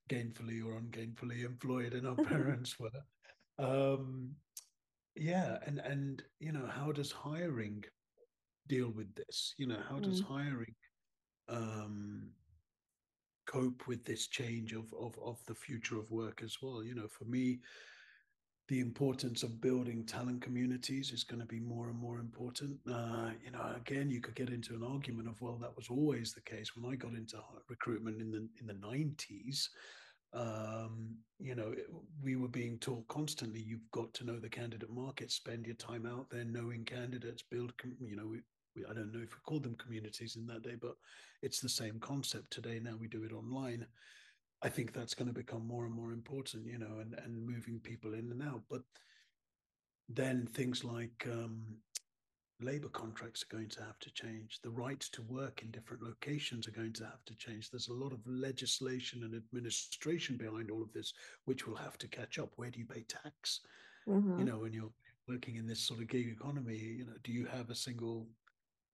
gainfully 0.09 0.65
or 0.65 0.79
ungainfully 0.79 1.43
employed 1.43 1.93
and 1.93 2.07
our 2.07 2.15
parents 2.25 2.79
were. 2.79 2.89
Um 3.59 4.31
yeah 5.15 5.57
and 5.67 5.77
and 5.77 6.23
you 6.39 6.51
know 6.51 6.65
how 6.67 6.91
does 6.91 7.11
hiring 7.11 7.83
deal 8.67 8.89
with 8.89 9.13
this? 9.15 9.53
You 9.57 9.67
know 9.67 9.79
how 9.89 9.99
does 9.99 10.21
mm. 10.21 10.27
hiring 10.27 10.75
um 11.49 12.29
cope 13.45 13.87
with 13.87 14.05
this 14.05 14.27
change 14.27 14.73
of, 14.73 14.93
of 14.99 15.17
of 15.23 15.39
the 15.47 15.55
future 15.55 15.97
of 15.97 16.09
work 16.11 16.41
as 16.43 16.57
well? 16.61 16.83
You 16.83 16.95
know 16.95 17.07
for 17.07 17.25
me 17.25 17.59
the 18.69 18.79
importance 18.79 19.43
of 19.43 19.59
building 19.59 20.05
talent 20.05 20.41
communities 20.41 21.11
is 21.11 21.25
going 21.25 21.41
to 21.41 21.45
be 21.45 21.59
more 21.59 21.89
and 21.89 21.99
more 21.99 22.19
important. 22.19 22.77
Uh, 22.89 23.31
you 23.43 23.51
know 23.51 23.73
again 23.75 24.09
you 24.09 24.21
could 24.21 24.35
get 24.35 24.49
into 24.49 24.73
an 24.73 24.83
argument 24.83 25.27
of 25.27 25.39
well 25.41 25.57
that 25.61 25.75
was 25.75 25.89
always 25.89 26.33
the 26.33 26.41
case 26.41 26.75
when 26.75 26.91
i 26.91 26.95
got 26.95 27.13
into 27.13 27.37
recruitment 27.69 28.21
in 28.21 28.31
the 28.31 28.47
in 28.59 28.67
the 28.67 28.73
90s 28.73 29.67
um, 30.33 31.15
you 31.39 31.55
know 31.55 31.73
we 32.23 32.35
were 32.35 32.47
being 32.47 32.77
taught 32.79 33.07
constantly 33.07 33.59
you've 33.59 33.91
got 33.91 34.13
to 34.13 34.23
know 34.23 34.39
the 34.39 34.49
candidate 34.49 34.89
market 34.89 35.31
spend 35.31 35.65
your 35.65 35.75
time 35.75 36.05
out 36.05 36.27
there 36.29 36.45
knowing 36.45 36.83
candidates 36.85 37.43
build 37.43 37.71
you 37.99 38.15
know 38.15 38.33
we, 38.75 38.83
I 38.85 38.93
don't 38.93 39.11
know 39.11 39.21
if 39.21 39.33
we 39.33 39.39
called 39.45 39.63
them 39.63 39.75
communities 39.75 40.35
in 40.35 40.45
that 40.47 40.63
day, 40.63 40.75
but 40.79 40.95
it's 41.41 41.59
the 41.59 41.69
same 41.69 41.99
concept 41.99 42.51
today. 42.51 42.79
Now 42.81 42.95
we 42.99 43.07
do 43.07 43.23
it 43.23 43.33
online. 43.33 43.85
I 44.61 44.69
think 44.69 44.93
that's 44.93 45.13
going 45.13 45.27
to 45.27 45.33
become 45.33 45.67
more 45.67 45.85
and 45.85 45.93
more 45.93 46.13
important, 46.13 46.65
you 46.65 46.77
know, 46.77 46.99
and, 47.01 47.15
and 47.25 47.45
moving 47.45 47.79
people 47.79 48.13
in 48.13 48.31
and 48.31 48.41
out. 48.41 48.61
But 48.69 48.81
then 50.07 50.47
things 50.47 50.83
like 50.83 51.27
um, 51.29 51.61
labor 52.61 52.89
contracts 52.89 53.43
are 53.43 53.55
going 53.55 53.69
to 53.69 53.81
have 53.81 53.99
to 53.99 54.11
change. 54.13 54.59
The 54.63 54.69
rights 54.69 55.09
to 55.09 55.21
work 55.23 55.61
in 55.63 55.71
different 55.71 56.03
locations 56.03 56.67
are 56.67 56.71
going 56.71 56.93
to 56.93 57.03
have 57.03 57.25
to 57.25 57.35
change. 57.35 57.69
There's 57.69 57.89
a 57.89 57.93
lot 57.93 58.13
of 58.13 58.19
legislation 58.25 59.23
and 59.23 59.35
administration 59.35 60.37
behind 60.37 60.71
all 60.71 60.81
of 60.81 60.93
this, 60.93 61.13
which 61.45 61.67
will 61.67 61.75
have 61.75 61.97
to 61.99 62.07
catch 62.07 62.39
up. 62.39 62.51
Where 62.55 62.69
do 62.71 62.79
you 62.79 62.85
pay 62.85 63.03
tax? 63.03 63.61
Mm-hmm. 64.07 64.39
You 64.39 64.45
know, 64.45 64.59
when 64.59 64.73
you're 64.73 64.93
working 65.27 65.55
in 65.55 65.67
this 65.67 65.81
sort 65.81 65.99
of 65.99 66.07
gig 66.07 66.27
economy, 66.29 66.77
you 66.77 67.05
know, 67.05 67.13
do 67.23 67.31
you 67.31 67.45
have 67.45 67.69
a 67.69 67.75
single, 67.75 68.27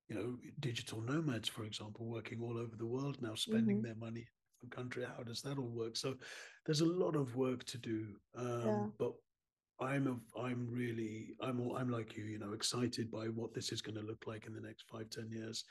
you 0.10 0.16
know, 0.16 0.38
digital 0.60 1.02
nomads, 1.02 1.48
for 1.48 1.64
example, 1.64 2.06
working 2.06 2.42
all 2.42 2.58
over 2.58 2.76
the 2.76 2.86
world 2.86 3.18
now, 3.22 3.36
spending 3.36 3.78
mm-hmm. 3.78 3.86
their 3.86 3.96
money 3.96 4.22
in 4.22 4.70
the 4.70 4.76
country? 4.76 5.06
How 5.06 5.24
does 5.24 5.42
that 5.44 5.60
all 5.60 5.70
work? 5.70 5.96
So 5.96 6.16
there's 6.66 6.82
a 6.82 6.86
lot 6.86 7.16
of 7.16 7.36
work 7.36 7.64
to 7.66 7.78
do. 7.78 8.08
Um, 8.36 8.64
yeah. 8.66 8.86
But 8.98 9.14
I'm 9.80 10.08
a, 10.08 10.40
I'm 10.40 10.68
really 10.70 11.36
I'm 11.42 11.72
I'm 11.72 11.90
like 11.90 12.18
you, 12.18 12.26
you 12.26 12.40
know, 12.40 12.54
excited 12.54 13.12
by 13.12 13.26
what 13.26 13.54
this 13.54 13.72
is 13.72 13.82
going 13.82 13.96
to 13.96 14.06
look 14.06 14.26
like 14.28 14.48
in 14.48 14.54
the 14.54 14.62
next 14.62 14.86
five 14.92 15.10
ten 15.10 15.30
years. 15.32 15.64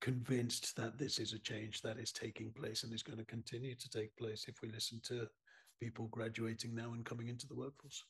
Convinced 0.00 0.76
that 0.76 0.98
this 0.98 1.18
is 1.18 1.32
a 1.32 1.38
change 1.38 1.80
that 1.82 1.98
is 1.98 2.12
taking 2.12 2.52
place 2.52 2.82
and 2.82 2.92
is 2.92 3.02
going 3.02 3.18
to 3.18 3.24
continue 3.24 3.74
to 3.76 3.88
take 3.88 4.14
place 4.16 4.46
if 4.48 4.56
we 4.62 4.70
listen 4.70 5.00
to 5.04 5.26
people 5.80 6.08
graduating 6.08 6.74
now 6.74 6.92
and 6.92 7.04
coming 7.04 7.28
into 7.28 7.46
the 7.46 7.54
workforce. 7.54 8.04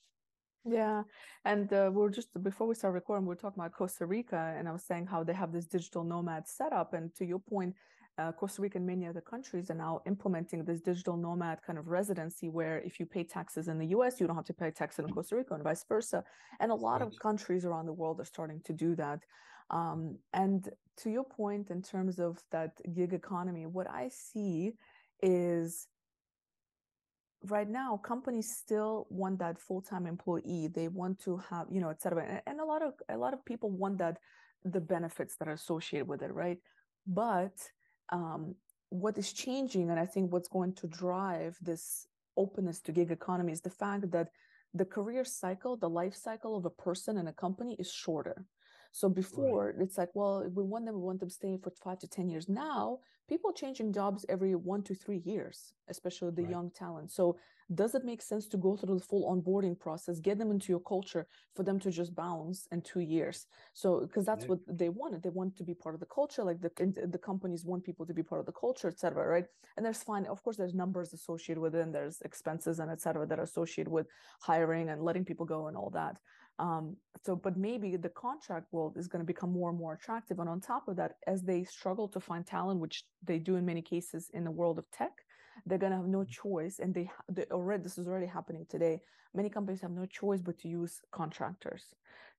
Yeah, 0.67 1.03
and 1.45 1.71
uh, 1.75 1.91
we're 1.93 2.09
just 2.09 2.29
before 2.43 2.67
we 2.67 2.75
start 2.75 2.95
recording, 2.95 3.27
we 3.27 3.35
are 3.35 3.37
talking 3.37 3.61
about 3.61 3.75
Costa 3.75 4.07
Rica, 4.07 4.55
and 4.57 4.67
I 4.67 4.73
was 4.73 4.83
saying 4.83 5.07
how 5.07 5.23
they 5.23 5.35
have 5.35 5.53
this 5.53 5.67
digital 5.67 6.05
nomad 6.05 6.49
setup. 6.49 6.95
And 6.95 7.15
to 7.17 7.27
your 7.27 7.39
point, 7.39 7.75
uh, 8.17 8.33
Costa 8.33 8.63
Rica 8.63 8.79
and 8.79 8.87
many 8.87 9.07
other 9.07 9.21
countries 9.21 9.71
are 9.71 9.75
now 9.75 10.01
implementing 10.07 10.65
this 10.65 10.81
digital 10.81 11.19
nomad 11.19 11.61
kind 11.67 11.79
of 11.79 11.89
residency 11.89 12.49
where 12.49 12.79
if 12.81 12.99
you 12.99 13.05
pay 13.05 13.25
taxes 13.25 13.69
in 13.69 13.79
the 13.79 13.89
US, 13.89 14.21
you 14.21 14.27
don't 14.27 14.37
have 14.37 14.47
to 14.47 14.55
pay 14.55 14.71
taxes 14.71 15.05
in 15.05 15.13
Costa 15.13 15.37
Rica 15.37 15.53
and 15.53 15.63
vice 15.63 15.85
versa. 15.87 16.25
And 16.61 16.73
a 16.73 16.75
lot 16.75 17.01
right. 17.01 17.03
of 17.03 17.19
countries 17.19 17.67
around 17.67 17.85
the 17.85 17.93
world 17.93 18.19
are 18.21 18.25
starting 18.25 18.63
to 18.65 18.73
do 18.73 18.95
that. 18.97 19.21
Um, 19.69 20.17
and 20.33 20.69
to 20.99 21.11
your 21.11 21.25
point, 21.25 21.71
in 21.71 21.83
terms 21.83 22.19
of 22.19 22.39
that 22.53 22.81
gig 22.95 23.13
economy, 23.13 23.67
what 23.67 23.91
I 23.91 24.09
see 24.09 24.73
is 25.23 25.89
right 27.47 27.69
now 27.69 27.97
companies 27.97 28.51
still 28.57 29.07
want 29.11 29.39
that 29.39 29.59
full-time 29.59 30.07
employee. 30.07 30.69
They 30.73 30.89
want 30.89 31.19
to 31.21 31.41
have 31.51 31.67
you 31.71 31.81
know 31.81 31.91
etc 31.91 32.43
and 32.47 32.61
a 32.61 32.65
lot 32.65 32.83
of 32.83 32.95
a 33.09 33.17
lot 33.17 33.35
of 33.35 33.45
people 33.45 33.71
want 33.71 33.99
that 33.99 34.19
the 34.65 34.81
benefits 34.81 35.37
that 35.37 35.49
are 35.49 35.53
associated 35.53 36.09
with 36.09 36.23
it 36.23 36.33
right? 36.33 36.59
But 37.07 37.57
um, 38.13 38.55
what 38.95 39.19
is 39.19 39.33
changing, 39.33 39.91
and 39.91 39.99
I 39.99 40.07
think 40.07 40.33
what's 40.33 40.49
going 40.49 40.75
to 40.75 40.87
drive 40.87 41.59
this 41.61 42.07
openness 42.37 42.81
to 42.83 42.93
gig 42.93 43.11
economy 43.11 43.53
is 43.53 43.61
the 43.61 43.71
fact 43.71 44.11
that 44.13 44.29
the 44.73 44.85
career 44.85 45.25
cycle, 45.25 45.77
the 45.77 45.89
life 45.89 46.15
cycle 46.15 46.57
of 46.57 46.65
a 46.65 46.71
person 46.71 47.19
and 47.19 47.29
a 47.29 47.33
company 47.33 47.77
is 47.79 47.91
shorter. 47.93 48.45
So 48.95 49.09
before 49.09 49.73
right. 49.77 49.83
it's 49.83 49.99
like, 49.99 50.11
well, 50.15 50.49
we 50.55 50.63
want 50.63 50.87
them, 50.87 50.95
we 50.95 51.01
want 51.01 51.19
them 51.19 51.29
staying 51.29 51.59
for 51.59 51.73
five 51.83 51.99
to 51.99 52.07
10 52.07 52.29
years. 52.29 52.49
Now 52.49 53.01
people 53.29 53.53
changing 53.53 53.93
jobs 53.93 54.25
every 54.29 54.55
one 54.55 54.85
to 54.85 54.95
three 54.95 55.21
years, 55.25 55.73
especially 55.89 56.31
the 56.31 56.43
right. 56.43 56.51
young 56.53 56.71
talent. 56.71 57.11
So 57.11 57.37
does 57.75 57.97
it 57.97 58.05
make 58.05 58.23
sense 58.23 58.47
to 58.49 58.57
go 58.57 58.77
through 58.77 58.95
the 58.95 59.05
full 59.05 59.25
onboarding 59.35 59.77
process, 59.77 60.21
get 60.21 60.39
them 60.39 60.53
into 60.53 60.71
your 60.71 60.81
culture 60.81 61.27
for 61.57 61.65
them 61.65 61.81
to 61.81 61.91
just 61.91 62.15
bounce 62.15 62.69
in 62.71 62.83
two 62.83 63.01
years? 63.01 63.47
So 63.73 64.01
because 64.01 64.27
that's 64.27 64.47
what 64.47 64.61
they 64.69 64.91
wanted. 64.91 65.25
They 65.25 65.31
want 65.31 65.57
to 65.57 65.65
be 65.65 65.75
part 65.75 65.95
of 65.95 66.01
the 66.01 66.07
culture, 66.07 66.45
like 66.45 66.61
the 66.61 66.71
the 67.11 67.19
companies 67.19 67.65
want 67.65 67.83
people 67.83 68.07
to 68.07 68.15
be 68.15 68.23
part 68.23 68.41
of 68.41 68.47
the 68.47 68.53
culture, 68.53 68.89
etc. 68.89 69.27
Right? 69.27 69.47
And 69.77 69.85
there's 69.85 70.03
fine, 70.03 70.27
of 70.27 70.43
course, 70.45 70.57
there's 70.57 70.75
numbers 70.75 71.13
associated 71.15 71.61
with 71.61 71.75
it, 71.75 71.81
and 71.81 71.93
there's 71.93 72.21
expenses 72.21 72.79
and 72.79 72.91
etc. 72.91 73.27
that 73.27 73.39
are 73.41 73.45
associated 73.45 73.91
with 73.91 74.07
hiring 74.41 74.91
and 74.91 75.03
letting 75.03 75.25
people 75.25 75.47
go 75.47 75.67
and 75.67 75.77
all 75.77 75.91
that. 75.95 76.19
Um, 76.59 76.97
so, 77.25 77.35
but 77.35 77.57
maybe 77.57 77.97
the 77.97 78.11
contract 78.11 78.67
world 78.73 78.97
is 78.97 79.09
going 79.09 79.21
to 79.21 79.27
become 79.27 79.53
more 79.53 79.71
and 79.71 79.79
more 79.79 79.95
attractive. 79.95 80.39
And 80.39 80.49
on 80.49 80.61
top 80.61 80.89
of 80.89 80.97
that, 80.97 81.17
as 81.27 81.43
they 81.43 81.65
struggle 81.65 82.09
to 82.09 82.21
find 82.21 82.47
talent, 82.47 82.81
which 82.81 83.05
they 83.23 83.39
do 83.39 83.57
in 83.57 83.65
many 83.65 83.83
cases 83.83 84.31
in 84.35 84.45
the 84.45 84.51
world 84.51 84.79
of 84.79 84.91
tech, 84.91 85.13
they're 85.67 85.79
going 85.79 85.93
to 85.93 85.99
have 85.99 86.07
no 86.07 86.19
mm-hmm. 86.19 86.49
choice. 86.49 86.79
And 86.79 86.95
they, 86.95 87.11
they 87.29 87.45
already, 87.51 87.83
this 87.83 87.99
is 87.99 88.07
already 88.07 88.27
happening 88.27 88.67
today. 88.69 89.01
Many 89.35 89.49
companies 89.49 89.81
have 89.81 89.91
no 89.91 90.07
choice 90.07 90.41
but 90.43 90.59
to 90.61 90.69
use 90.69 91.01
contractors 91.11 91.83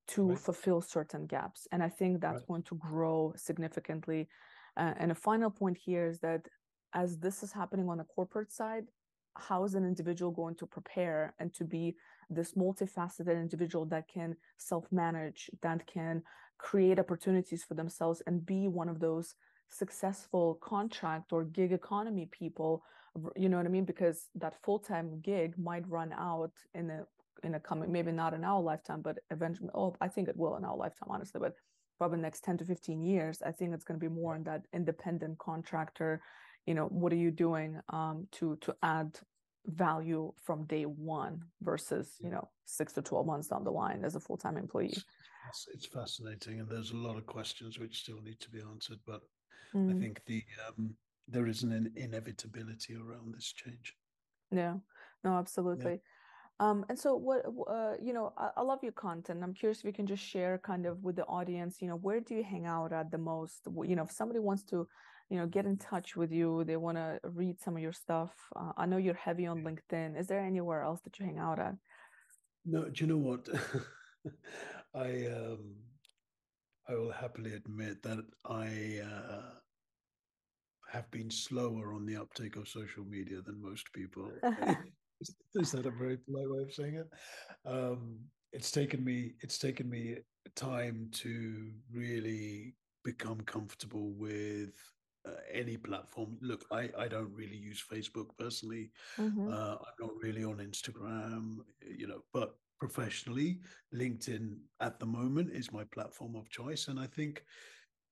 to 0.08 0.30
right. 0.30 0.40
fulfill 0.40 0.82
certain 0.82 1.26
gaps. 1.26 1.68
And 1.72 1.84
I 1.84 1.90
think 1.90 2.22
that's 2.22 2.40
right. 2.40 2.48
going 2.48 2.64
to 2.64 2.76
grow 2.76 3.34
significantly. 3.36 4.30
Uh, 4.78 4.94
and 4.98 5.12
a 5.12 5.16
final 5.16 5.50
point 5.50 5.78
here 5.78 6.08
is 6.08 6.20
that 6.20 6.48
as 6.94 7.18
this 7.18 7.44
is 7.44 7.52
happening 7.52 7.90
on 7.90 7.98
the 7.98 8.04
corporate 8.04 8.52
side, 8.52 8.86
how 9.38 9.66
is 9.66 9.76
an 9.76 9.86
individual 9.86 10.32
going 10.32 10.56
to 10.56 10.66
prepare 10.66 11.34
and 11.40 11.54
to 11.54 11.66
be 11.66 11.96
this 12.30 12.54
multifaceted 12.54 13.40
individual 13.40 13.86
that 13.86 14.08
can 14.08 14.36
self-manage 14.58 15.50
that 15.62 15.86
can 15.88 16.22
create 16.58 17.00
opportunities 17.00 17.64
for 17.64 17.74
themselves 17.74 18.22
and 18.28 18.46
be 18.46 18.68
one 18.68 18.90
of 18.90 19.00
those 19.00 19.36
successful 19.70 20.56
contract 20.62 21.34
or 21.34 21.44
gig 21.44 21.72
economy 21.72 22.28
people 22.32 22.84
you 23.36 23.50
know 23.50 23.58
what 23.58 23.66
i 23.66 23.70
mean? 23.70 23.86
Because 23.86 24.28
that 24.36 24.62
full-time 24.64 25.22
gig 25.22 25.58
might 25.58 25.88
run 25.88 26.14
out 26.14 26.52
in 26.74 26.90
a 26.90 27.06
in 27.44 27.56
a 27.56 27.60
coming 27.60 27.92
maybe 27.92 28.12
not 28.12 28.34
in 28.34 28.44
our 28.44 28.62
lifetime 28.62 29.02
but 29.02 29.20
eventually 29.30 29.70
oh 29.76 29.96
i 30.02 30.08
think 30.08 30.28
it 30.28 30.38
will 30.38 30.56
in 30.56 30.66
our 30.66 30.76
lifetime 30.76 31.10
honestly 31.10 31.40
but 31.40 31.54
probably 31.98 32.20
next 32.20 32.44
10 32.44 32.58
to 32.58 32.66
15 32.66 33.04
years 33.04 33.42
i 33.46 33.52
think 33.52 33.74
it's 33.74 33.84
going 33.84 34.00
to 34.00 34.10
be 34.10 34.14
more 34.14 34.36
in 34.36 34.44
that 34.44 34.64
independent 34.74 35.38
contractor 35.38 36.22
you 36.66 36.74
know 36.74 36.86
what 36.86 37.12
are 37.14 37.18
you 37.18 37.32
doing 37.32 37.80
um, 37.90 38.28
to 38.32 38.58
to 38.62 38.76
add 38.84 39.20
value 39.68 40.32
from 40.44 40.66
day 40.66 40.84
one 40.84 41.42
versus 41.62 42.16
you 42.20 42.30
know 42.30 42.48
six 42.66 42.94
to 42.94 43.02
12 43.02 43.26
months 43.26 43.48
down 43.48 43.64
the 43.64 43.72
line 43.72 44.04
as 44.04 44.16
a 44.16 44.20
full-time 44.20 44.58
employee. 44.58 44.94
It's, 45.50 45.68
it's 45.74 45.86
fascinating 45.86 46.60
and 46.60 46.70
there's 46.70 46.92
a 46.92 46.98
lot 46.98 47.18
of 47.18 47.26
questions 47.26 47.80
which 47.80 48.02
still 48.02 48.22
need 48.22 48.40
to 48.40 48.50
be 48.50 48.60
answered 48.60 49.00
but 49.06 49.22
mm. 49.76 49.96
i 49.96 50.00
think 50.00 50.22
the 50.26 50.44
um, 50.68 50.96
there 51.28 51.48
is 51.48 51.64
an 51.64 51.92
inevitability 51.96 52.96
around 52.96 53.34
this 53.34 53.52
change. 53.52 53.96
Yeah. 54.52 54.76
No 55.24 55.38
absolutely. 55.38 55.94
Yeah. 55.94 55.98
Um, 56.60 56.86
and 56.88 56.98
so 56.98 57.16
what 57.16 57.46
uh, 57.68 57.94
you 58.02 58.14
know 58.14 58.32
I, 58.38 58.50
I, 58.58 58.62
love 58.62 58.80
your 58.82 58.94
content. 58.94 59.44
I'm 59.44 59.54
curious 59.54 59.80
if 59.80 59.86
you 59.86 59.94
can 59.94 60.08
just 60.08 60.24
share 60.24 60.58
kind 60.60 60.86
of 60.86 61.04
with 61.04 61.18
the 61.18 61.26
audience 61.26 61.82
you 61.82 61.90
know 61.90 61.98
where 61.98 62.22
do 62.22 62.34
you 62.34 62.44
hang 62.44 62.66
out 62.66 62.94
at 62.94 63.12
the 63.12 63.18
most? 63.18 63.68
You 63.84 63.96
know 63.96 64.04
if 64.04 64.12
somebody 64.12 64.40
wants 64.40 64.64
to 64.66 64.88
you 65.30 65.38
know 65.38 65.48
get 65.48 65.66
in 65.66 65.78
touch 65.78 66.16
with 66.16 66.32
you 66.32 66.64
they 66.66 66.78
want 66.78 66.98
to 66.98 67.20
read 67.24 67.60
some 67.60 67.76
of 67.76 67.82
your 67.82 67.94
stuff 67.94 68.32
uh, 68.56 68.72
i 68.78 68.86
know 68.86 68.98
you're 68.98 69.14
heavy 69.16 69.46
on 69.48 69.64
linkedin 69.64 70.20
is 70.20 70.28
there 70.28 70.40
anywhere 70.40 70.84
else 70.84 71.02
that 71.04 71.18
you 71.20 71.26
hang 71.26 71.40
out 71.40 71.60
at? 71.60 71.76
No 72.66 72.90
do 72.90 73.04
you 73.04 73.08
know 73.08 73.18
what? 73.18 73.48
I 74.94 75.28
um 75.28 75.76
i 76.88 76.94
will 76.94 77.12
happily 77.12 77.54
admit 77.54 78.02
that 78.04 78.24
i 78.46 79.02
uh 79.04 79.52
have 80.92 81.10
been 81.12 81.30
slower 81.30 81.94
on 81.94 82.06
the 82.06 82.16
uptake 82.16 82.56
of 82.56 82.68
social 82.68 83.04
media 83.04 83.42
than 83.42 83.62
most 83.62 83.92
people. 83.92 84.32
Is 85.56 85.72
that 85.72 85.86
a 85.86 85.92
very 85.92 86.18
polite 86.18 86.50
way 86.50 86.64
of 86.64 86.74
saying 86.74 86.96
it? 86.96 87.10
Um 87.66 88.20
it's 88.54 88.72
taken 88.72 89.04
me 89.04 89.34
it's 89.42 89.58
taken 89.58 89.90
me 89.90 90.18
time 90.56 91.10
to 91.12 91.72
really 91.92 92.76
become 93.04 93.42
comfortable 93.42 94.12
with 94.14 94.74
uh, 95.28 95.32
any 95.52 95.78
platform. 95.78 96.38
Look, 96.42 96.66
I, 96.72 96.90
I 96.98 97.08
don't 97.08 97.34
really 97.34 97.58
use 97.58 97.84
Facebook 97.92 98.28
personally. 98.38 98.92
Mm-hmm. 99.18 99.48
Uh, 99.52 99.76
I'm 99.76 100.00
not 100.00 100.12
really 100.22 100.44
on 100.44 100.58
Instagram, 100.58 101.58
you 101.98 102.08
know, 102.08 102.22
but 102.34 102.56
professionally, 102.80 103.60
LinkedIn 103.94 104.58
at 104.82 105.00
the 105.00 105.06
moment 105.06 105.52
is 105.52 105.72
my 105.72 105.84
platform 105.86 106.36
of 106.36 106.50
choice. 106.50 106.88
And 106.88 107.00
I 107.00 107.08
think, 107.08 107.44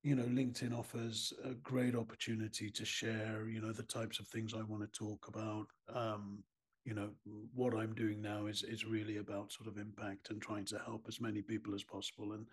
you 0.04 0.16
know, 0.16 0.24
LinkedIn 0.24 0.78
offers 0.78 1.34
a 1.44 1.54
great 1.56 1.96
opportunity 1.96 2.70
to 2.70 2.86
share, 2.86 3.48
you 3.48 3.62
know, 3.62 3.72
the 3.72 3.84
types 3.84 4.20
of 4.20 4.28
things 4.28 4.54
I 4.54 4.64
want 4.64 4.82
to 4.84 5.00
talk 5.00 5.28
about. 5.28 5.68
Um, 5.94 6.44
you 6.86 6.94
know, 6.94 7.12
what 7.54 7.74
I'm 7.74 7.94
doing 7.94 8.22
now 8.22 8.48
is 8.48 8.64
is 8.64 8.86
really 8.86 9.18
about 9.18 9.54
sort 9.54 9.70
of 9.70 9.78
impact 9.78 10.30
and 10.30 10.42
trying 10.42 10.66
to 10.66 10.82
help 10.86 11.06
as 11.08 11.22
many 11.22 11.42
people 11.42 11.74
as 11.74 11.84
possible. 11.84 12.34
And 12.34 12.46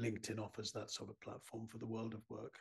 LinkedIn 0.00 0.40
offers 0.40 0.72
that 0.72 0.90
sort 0.90 1.10
of 1.10 1.20
platform 1.20 1.68
for 1.68 1.78
the 1.78 1.86
world 1.86 2.14
of 2.14 2.22
work. 2.28 2.58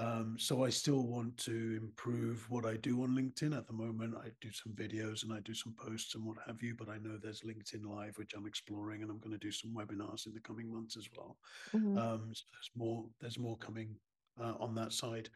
Um, 0.00 0.36
so 0.38 0.64
I 0.64 0.70
still 0.70 1.02
want 1.02 1.36
to 1.38 1.78
improve 1.82 2.48
what 2.48 2.64
I 2.64 2.76
do 2.76 3.02
on 3.02 3.10
LinkedIn. 3.10 3.54
At 3.56 3.66
the 3.66 3.74
moment, 3.74 4.14
I 4.16 4.28
do 4.40 4.50
some 4.50 4.72
videos 4.72 5.24
and 5.24 5.32
I 5.32 5.40
do 5.40 5.52
some 5.52 5.74
posts 5.74 6.14
and 6.14 6.24
what 6.24 6.38
have 6.46 6.62
you. 6.62 6.74
But 6.74 6.88
I 6.88 6.96
know 6.98 7.18
there's 7.18 7.42
LinkedIn 7.42 7.84
Live, 7.84 8.16
which 8.16 8.32
I'm 8.34 8.46
exploring, 8.46 9.02
and 9.02 9.10
I'm 9.10 9.18
going 9.18 9.38
to 9.38 9.46
do 9.46 9.52
some 9.52 9.74
webinars 9.74 10.26
in 10.26 10.32
the 10.32 10.40
coming 10.40 10.72
months 10.72 10.96
as 10.96 11.06
well. 11.14 11.36
Mm-hmm. 11.74 11.98
Um, 11.98 12.30
so 12.32 12.44
there's 12.52 12.70
more. 12.74 13.04
There's 13.20 13.38
more 13.38 13.58
coming 13.58 13.94
uh, 14.42 14.54
on 14.58 14.74
that 14.76 14.92
side. 14.92 15.28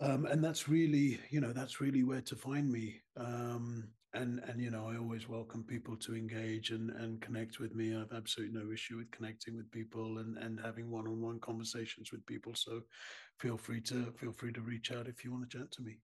Um, 0.00 0.26
and 0.26 0.44
that's 0.44 0.68
really, 0.68 1.18
you 1.30 1.40
know, 1.40 1.52
that's 1.52 1.80
really 1.80 2.04
where 2.04 2.20
to 2.20 2.36
find 2.36 2.70
me. 2.70 3.00
Um, 3.16 3.88
and 4.14 4.40
and 4.48 4.60
you 4.60 4.70
know, 4.70 4.88
I 4.88 4.96
always 4.96 5.28
welcome 5.28 5.64
people 5.64 5.96
to 5.98 6.14
engage 6.14 6.70
and 6.70 6.90
and 6.90 7.20
connect 7.20 7.60
with 7.60 7.74
me. 7.74 7.94
I 7.94 8.00
have 8.00 8.12
absolutely 8.12 8.58
no 8.58 8.72
issue 8.72 8.96
with 8.96 9.10
connecting 9.10 9.56
with 9.56 9.70
people 9.70 10.18
and 10.18 10.38
and 10.38 10.60
having 10.60 10.90
one-on-one 10.90 11.40
conversations 11.40 12.10
with 12.12 12.24
people. 12.26 12.54
So 12.54 12.82
feel 13.38 13.56
free 13.56 13.80
to 13.82 14.12
feel 14.18 14.32
free 14.32 14.52
to 14.52 14.60
reach 14.60 14.92
out 14.92 15.08
if 15.08 15.24
you 15.24 15.32
want 15.32 15.48
to 15.50 15.58
chat 15.58 15.70
to 15.72 15.82
me. 15.82 15.98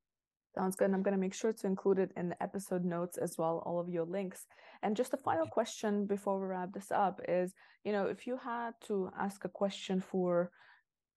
Sounds 0.55 0.77
good. 0.77 0.85
And 0.85 0.95
I'm 0.95 1.03
going 1.03 1.17
to 1.17 1.21
make 1.21 1.35
sure 1.35 1.53
to 1.53 1.67
include 1.67 1.99
it 1.99 2.12
in 2.17 2.29
the 2.29 2.40
episode 2.40 2.85
notes 2.85 3.19
as 3.19 3.37
well, 3.37 3.62
all 3.67 3.81
of 3.81 3.88
your 3.88 4.05
links. 4.05 4.47
And 4.83 4.97
just 4.97 5.12
a 5.12 5.17
final 5.17 5.47
question 5.47 6.07
before 6.07 6.38
we 6.38 6.47
wrap 6.47 6.73
this 6.73 6.93
up 6.93 7.21
is, 7.27 7.55
you 7.85 7.90
know, 7.90 8.07
if 8.07 8.25
you 8.27 8.37
had 8.37 8.75
to 8.87 9.11
ask 9.19 9.45
a 9.45 9.49
question 9.49 10.01
for 10.01 10.53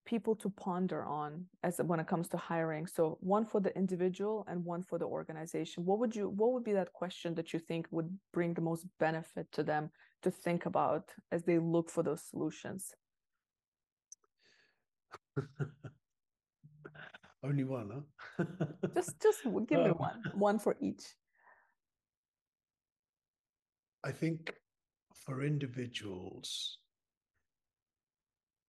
people 0.08 0.34
to 0.34 0.48
ponder 0.48 1.04
on 1.04 1.44
as 1.62 1.78
when 1.84 2.00
it 2.00 2.06
comes 2.06 2.28
to 2.28 2.38
hiring, 2.38 2.86
so 2.86 3.18
one 3.20 3.44
for 3.44 3.60
the 3.60 3.76
individual 3.76 4.46
and 4.48 4.64
one 4.64 4.82
for 4.82 4.98
the 4.98 5.04
organization, 5.04 5.84
what 5.84 5.98
would 5.98 6.16
you 6.16 6.30
what 6.30 6.52
would 6.52 6.64
be 6.64 6.72
that 6.72 6.90
question 6.94 7.34
that 7.34 7.52
you 7.52 7.58
think 7.58 7.86
would 7.90 8.10
bring 8.32 8.54
the 8.54 8.62
most 8.62 8.86
benefit 8.98 9.46
to 9.52 9.62
them 9.62 9.90
to 10.22 10.30
think 10.30 10.64
about 10.64 11.04
as 11.30 11.42
they 11.42 11.58
look 11.58 11.90
for 11.90 12.02
those 12.02 12.22
solutions? 12.22 12.94
Only 17.44 17.64
one, 17.64 17.90
huh? 17.94 18.44
just 18.94 19.20
just 19.20 19.40
give 19.68 19.80
me 19.86 19.90
um, 19.90 19.98
one, 20.06 20.22
one 20.32 20.58
for 20.58 20.74
each. 20.80 21.04
I 24.02 24.12
think 24.12 24.54
for 25.26 25.42
individuals, 25.42 26.78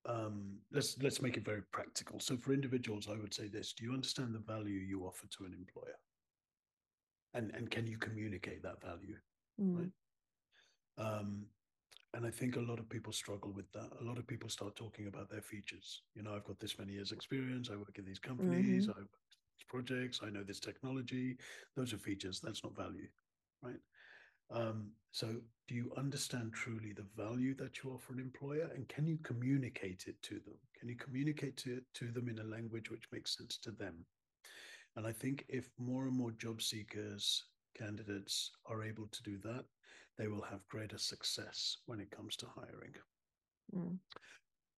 um, 0.09 0.57
let's 0.71 0.97
let's 1.01 1.21
make 1.21 1.37
it 1.37 1.45
very 1.45 1.61
practical. 1.71 2.19
So 2.19 2.37
for 2.37 2.53
individuals, 2.53 3.07
I 3.09 3.17
would 3.17 3.33
say 3.33 3.47
this: 3.47 3.73
Do 3.73 3.83
you 3.83 3.93
understand 3.93 4.33
the 4.33 4.39
value 4.39 4.79
you 4.79 5.03
offer 5.03 5.27
to 5.37 5.45
an 5.45 5.53
employer, 5.53 5.99
and 7.33 7.51
and 7.53 7.69
can 7.69 7.85
you 7.85 7.97
communicate 7.97 8.63
that 8.63 8.81
value? 8.81 9.17
Mm. 9.61 9.77
Right. 9.77 9.91
Um, 11.05 11.45
and 12.15 12.25
I 12.25 12.31
think 12.31 12.55
a 12.55 12.61
lot 12.61 12.79
of 12.79 12.89
people 12.89 13.13
struggle 13.13 13.51
with 13.51 13.71
that. 13.73 13.89
A 14.01 14.03
lot 14.03 14.17
of 14.17 14.25
people 14.25 14.49
start 14.49 14.75
talking 14.75 15.07
about 15.07 15.29
their 15.29 15.41
features. 15.41 16.01
You 16.15 16.23
know, 16.23 16.33
I've 16.35 16.43
got 16.43 16.59
this 16.59 16.79
many 16.79 16.93
years' 16.93 17.11
experience. 17.11 17.69
I 17.71 17.75
work 17.75 17.97
in 17.99 18.05
these 18.05 18.19
companies. 18.19 18.87
Mm-hmm. 18.87 18.91
I 18.97 19.01
work 19.01 19.09
these 19.29 19.67
projects. 19.67 20.21
I 20.23 20.31
know 20.31 20.43
this 20.43 20.59
technology. 20.59 21.37
Those 21.75 21.93
are 21.93 21.99
features. 21.99 22.39
That's 22.39 22.63
not 22.63 22.75
value, 22.75 23.07
right? 23.61 23.79
Um, 24.51 24.91
so, 25.11 25.35
do 25.67 25.75
you 25.75 25.91
understand 25.97 26.53
truly 26.53 26.93
the 26.93 27.05
value 27.15 27.55
that 27.55 27.83
you 27.83 27.91
offer 27.91 28.13
an 28.13 28.19
employer, 28.19 28.69
and 28.75 28.87
can 28.87 29.05
you 29.05 29.17
communicate 29.23 30.05
it 30.07 30.21
to 30.23 30.35
them? 30.35 30.57
Can 30.79 30.89
you 30.89 30.95
communicate 30.95 31.57
to 31.57 31.81
to 31.95 32.11
them 32.11 32.29
in 32.29 32.39
a 32.39 32.43
language 32.43 32.89
which 32.89 33.11
makes 33.11 33.37
sense 33.37 33.57
to 33.59 33.71
them? 33.71 34.05
And 34.95 35.05
I 35.05 35.11
think 35.11 35.45
if 35.47 35.69
more 35.77 36.05
and 36.05 36.15
more 36.15 36.31
job 36.31 36.61
seekers, 36.61 37.43
candidates 37.77 38.51
are 38.65 38.83
able 38.83 39.07
to 39.07 39.23
do 39.23 39.37
that, 39.43 39.65
they 40.17 40.27
will 40.27 40.41
have 40.41 40.67
greater 40.67 40.97
success 40.97 41.77
when 41.85 41.99
it 41.99 42.11
comes 42.11 42.35
to 42.37 42.47
hiring 42.47 42.93
mm. 43.75 43.97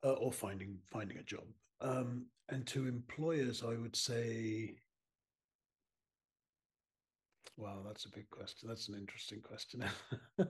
uh, 0.04 0.14
or 0.14 0.32
finding 0.32 0.78
finding 0.86 1.18
a 1.18 1.24
job. 1.24 1.46
Um, 1.82 2.28
and 2.50 2.68
to 2.68 2.88
employers, 2.88 3.64
I 3.64 3.76
would 3.76 3.96
say, 3.96 4.76
wow, 7.62 7.84
that's 7.86 8.06
a 8.06 8.10
big 8.10 8.30
question. 8.30 8.68
That's 8.68 8.90
an 8.90 8.96
interesting 8.96 9.40
question. 9.42 9.84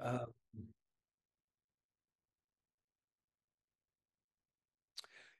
um, 0.00 0.26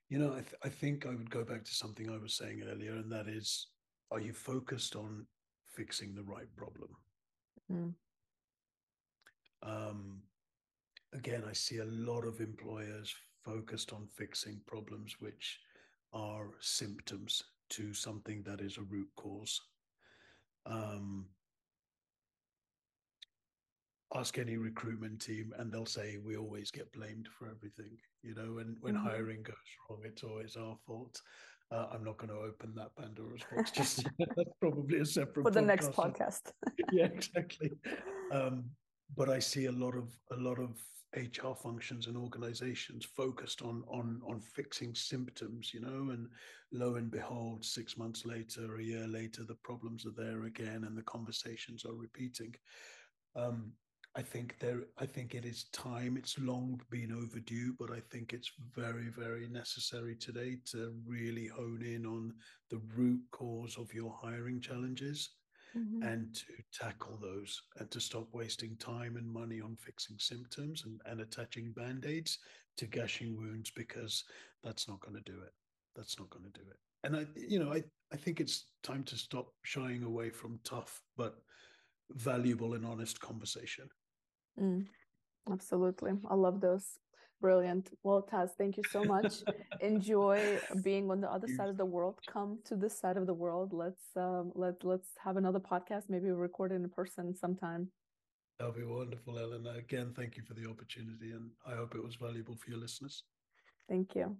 you 0.09 0.19
know, 0.19 0.33
I, 0.33 0.40
th- 0.40 0.55
I 0.64 0.69
think 0.69 1.07
I 1.07 1.11
would 1.11 1.31
go 1.31 1.45
back 1.45 1.64
to 1.64 1.75
something 1.75 2.11
I 2.11 2.16
was 2.16 2.35
saying 2.35 2.62
earlier, 2.69 2.93
and 2.93 3.12
that 3.12 3.29
is, 3.29 3.69
are 4.11 4.21
you 4.21 4.33
focused 4.33 4.97
on 4.97 5.27
fixing 5.69 6.14
the 6.14 6.23
right 6.23 6.49
problem? 6.57 6.88
Mm. 7.71 7.95
Um, 9.62 10.23
again, 11.12 11.45
I 11.49 11.53
see 11.53 11.79
a 11.79 11.85
lot 11.85 12.25
of 12.27 12.40
employers 12.40 13.14
focused 13.45 13.93
on 13.93 14.09
fixing 14.16 14.61
problems 14.66 15.16
which 15.21 15.61
are 16.12 16.49
symptoms 16.61 17.43
to 17.71 17.93
something 17.93 18.43
that 18.45 18.61
is 18.61 18.79
a 18.79 18.83
root 18.83 19.09
cause. 19.16 19.61
Um, 20.66 21.27
ask 24.14 24.38
any 24.38 24.57
recruitment 24.57 25.20
team 25.20 25.53
and 25.59 25.73
they'll 25.73 25.87
say 25.87 26.18
we 26.25 26.37
always 26.37 26.70
get 26.70 26.92
blamed 26.92 27.29
for 27.38 27.49
everything 27.49 27.96
you 28.23 28.35
know 28.35 28.59
and 28.59 28.77
when 28.81 28.94
mm-hmm. 28.94 29.07
hiring 29.07 29.42
goes 29.42 29.55
wrong 29.88 30.01
it's 30.05 30.25
always 30.25 30.57
our 30.57 30.77
fault. 30.87 31.20
Uh, 31.73 31.87
i'm 31.92 32.03
not 32.03 32.16
going 32.16 32.29
to 32.29 32.37
open 32.37 32.75
that 32.75 32.90
pandora's 32.96 33.42
box 33.55 33.70
just 33.70 34.03
that's 34.18 34.51
probably 34.61 34.99
a 34.99 35.07
separate 35.07 35.44
for 35.44 35.53
the 35.53 35.62
next 35.62 35.92
podcast. 35.92 36.51
Yeah 36.92 37.05
exactly. 37.05 37.70
Um, 38.33 38.64
but 39.16 39.29
I 39.29 39.38
see 39.38 39.66
a 39.66 39.73
lot 39.73 39.94
of 39.96 40.09
a 40.33 40.37
lot 40.37 40.59
of 40.59 40.77
HR 41.16 41.55
functions 41.55 42.07
and 42.07 42.16
organizations 42.16 43.05
focused 43.05 43.62
on 43.62 43.83
on 43.88 44.20
on 44.27 44.40
fixing 44.40 44.94
symptoms, 44.94 45.73
you 45.75 45.81
know, 45.81 46.12
and 46.12 46.29
lo 46.73 46.94
and 46.94 47.11
behold, 47.11 47.64
six 47.64 47.96
months 47.96 48.25
later, 48.25 48.77
a 48.77 48.83
year 48.83 49.09
later, 49.09 49.42
the 49.44 49.57
problems 49.57 50.07
are 50.07 50.14
there 50.16 50.44
again, 50.44 50.85
and 50.85 50.96
the 50.96 51.03
conversations 51.03 51.85
are 51.85 51.94
repeating. 51.94 52.55
Um, 53.35 53.73
I 54.16 54.23
think 54.23 54.57
there. 54.61 54.83
I 54.99 55.07
think 55.07 55.35
it 55.35 55.44
is 55.44 55.64
time. 55.73 56.16
It's 56.16 56.38
long 56.38 56.81
been 56.90 57.12
overdue, 57.12 57.75
but 57.79 57.90
I 57.90 58.01
think 58.11 58.33
it's 58.33 58.53
very, 58.75 59.09
very 59.09 59.49
necessary 59.49 60.14
today 60.16 60.59
to 60.73 60.94
really 61.07 61.46
hone 61.46 61.83
in 61.83 62.07
on 62.07 62.35
the 62.70 62.81
root 62.96 63.23
cause 63.33 63.77
of 63.79 63.92
your 63.92 64.16
hiring 64.20 64.61
challenges 64.61 65.31
mm-hmm. 65.76 66.02
and 66.02 66.35
to 66.35 66.44
tackle 66.72 67.18
those 67.20 67.62
and 67.78 67.90
to 67.90 68.00
stop 68.00 68.28
wasting 68.33 68.76
time 68.76 69.16
and 69.16 69.30
money 69.30 69.61
on 69.61 69.76
fixing 69.76 70.16
symptoms 70.18 70.85
and, 70.85 71.00
and 71.06 71.20
attaching 71.20 71.72
band-aids 71.72 72.38
to 72.76 72.87
gushing 72.87 73.37
wounds 73.37 73.70
because 73.70 74.24
that's 74.62 74.88
not 74.88 75.00
going 75.00 75.16
to 75.16 75.33
do 75.33 75.38
it. 75.40 75.52
That's 75.96 76.18
not 76.18 76.30
going 76.30 76.44
to 76.44 76.59
do 76.59 76.66
it. 76.68 76.76
And 77.02 77.16
i 77.16 77.26
you 77.35 77.59
know 77.59 77.72
i 77.72 77.83
i 78.12 78.16
think 78.16 78.40
it's 78.40 78.66
time 78.83 79.04
to 79.04 79.16
stop 79.16 79.54
shying 79.62 80.02
away 80.02 80.28
from 80.28 80.61
tough 80.64 81.00
but 81.16 81.37
valuable 82.11 82.74
and 82.74 82.85
honest 82.85 83.20
conversation. 83.20 83.88
Mm, 84.61 84.87
absolutely. 85.50 86.12
I 86.28 86.35
love 86.35 86.61
those 86.61 86.98
Brilliant. 87.40 87.90
Well, 88.03 88.26
Taz, 88.31 88.50
thank 88.59 88.76
you 88.76 88.83
so 88.90 89.03
much. 89.03 89.42
Enjoy 89.81 90.59
being 90.83 91.11
on 91.11 91.20
the 91.22 91.31
other 91.31 91.48
side 91.57 91.68
of 91.70 91.79
the 91.79 91.85
world. 91.87 92.18
Come 92.31 92.59
to 92.66 92.76
this 92.76 92.98
side 92.98 93.16
of 93.16 93.26
the 93.26 93.33
world. 93.33 93.72
Let's 93.72 94.05
um, 94.16 94.53
let 94.55 94.85
let's 94.85 95.09
have 95.24 95.38
another 95.38 95.61
podcast. 95.61 96.05
Maybe 96.11 96.26
we 96.26 96.33
record 96.33 96.72
it 96.72 96.76
in 96.76 96.88
person 96.90 97.35
sometime. 97.35 97.88
That'll 98.59 98.74
be 98.74 98.85
wonderful, 98.85 99.38
Elena. 99.38 99.70
Again, 99.70 100.12
thank 100.14 100.37
you 100.37 100.42
for 100.42 100.53
the 100.53 100.68
opportunity, 100.68 101.33
and 101.33 101.50
I 101.66 101.76
hope 101.76 101.94
it 101.94 102.05
was 102.05 102.16
valuable 102.16 102.57
for 102.57 102.70
your 102.70 102.79
listeners. 102.79 103.22
Thank 103.88 104.14
you. 104.14 104.37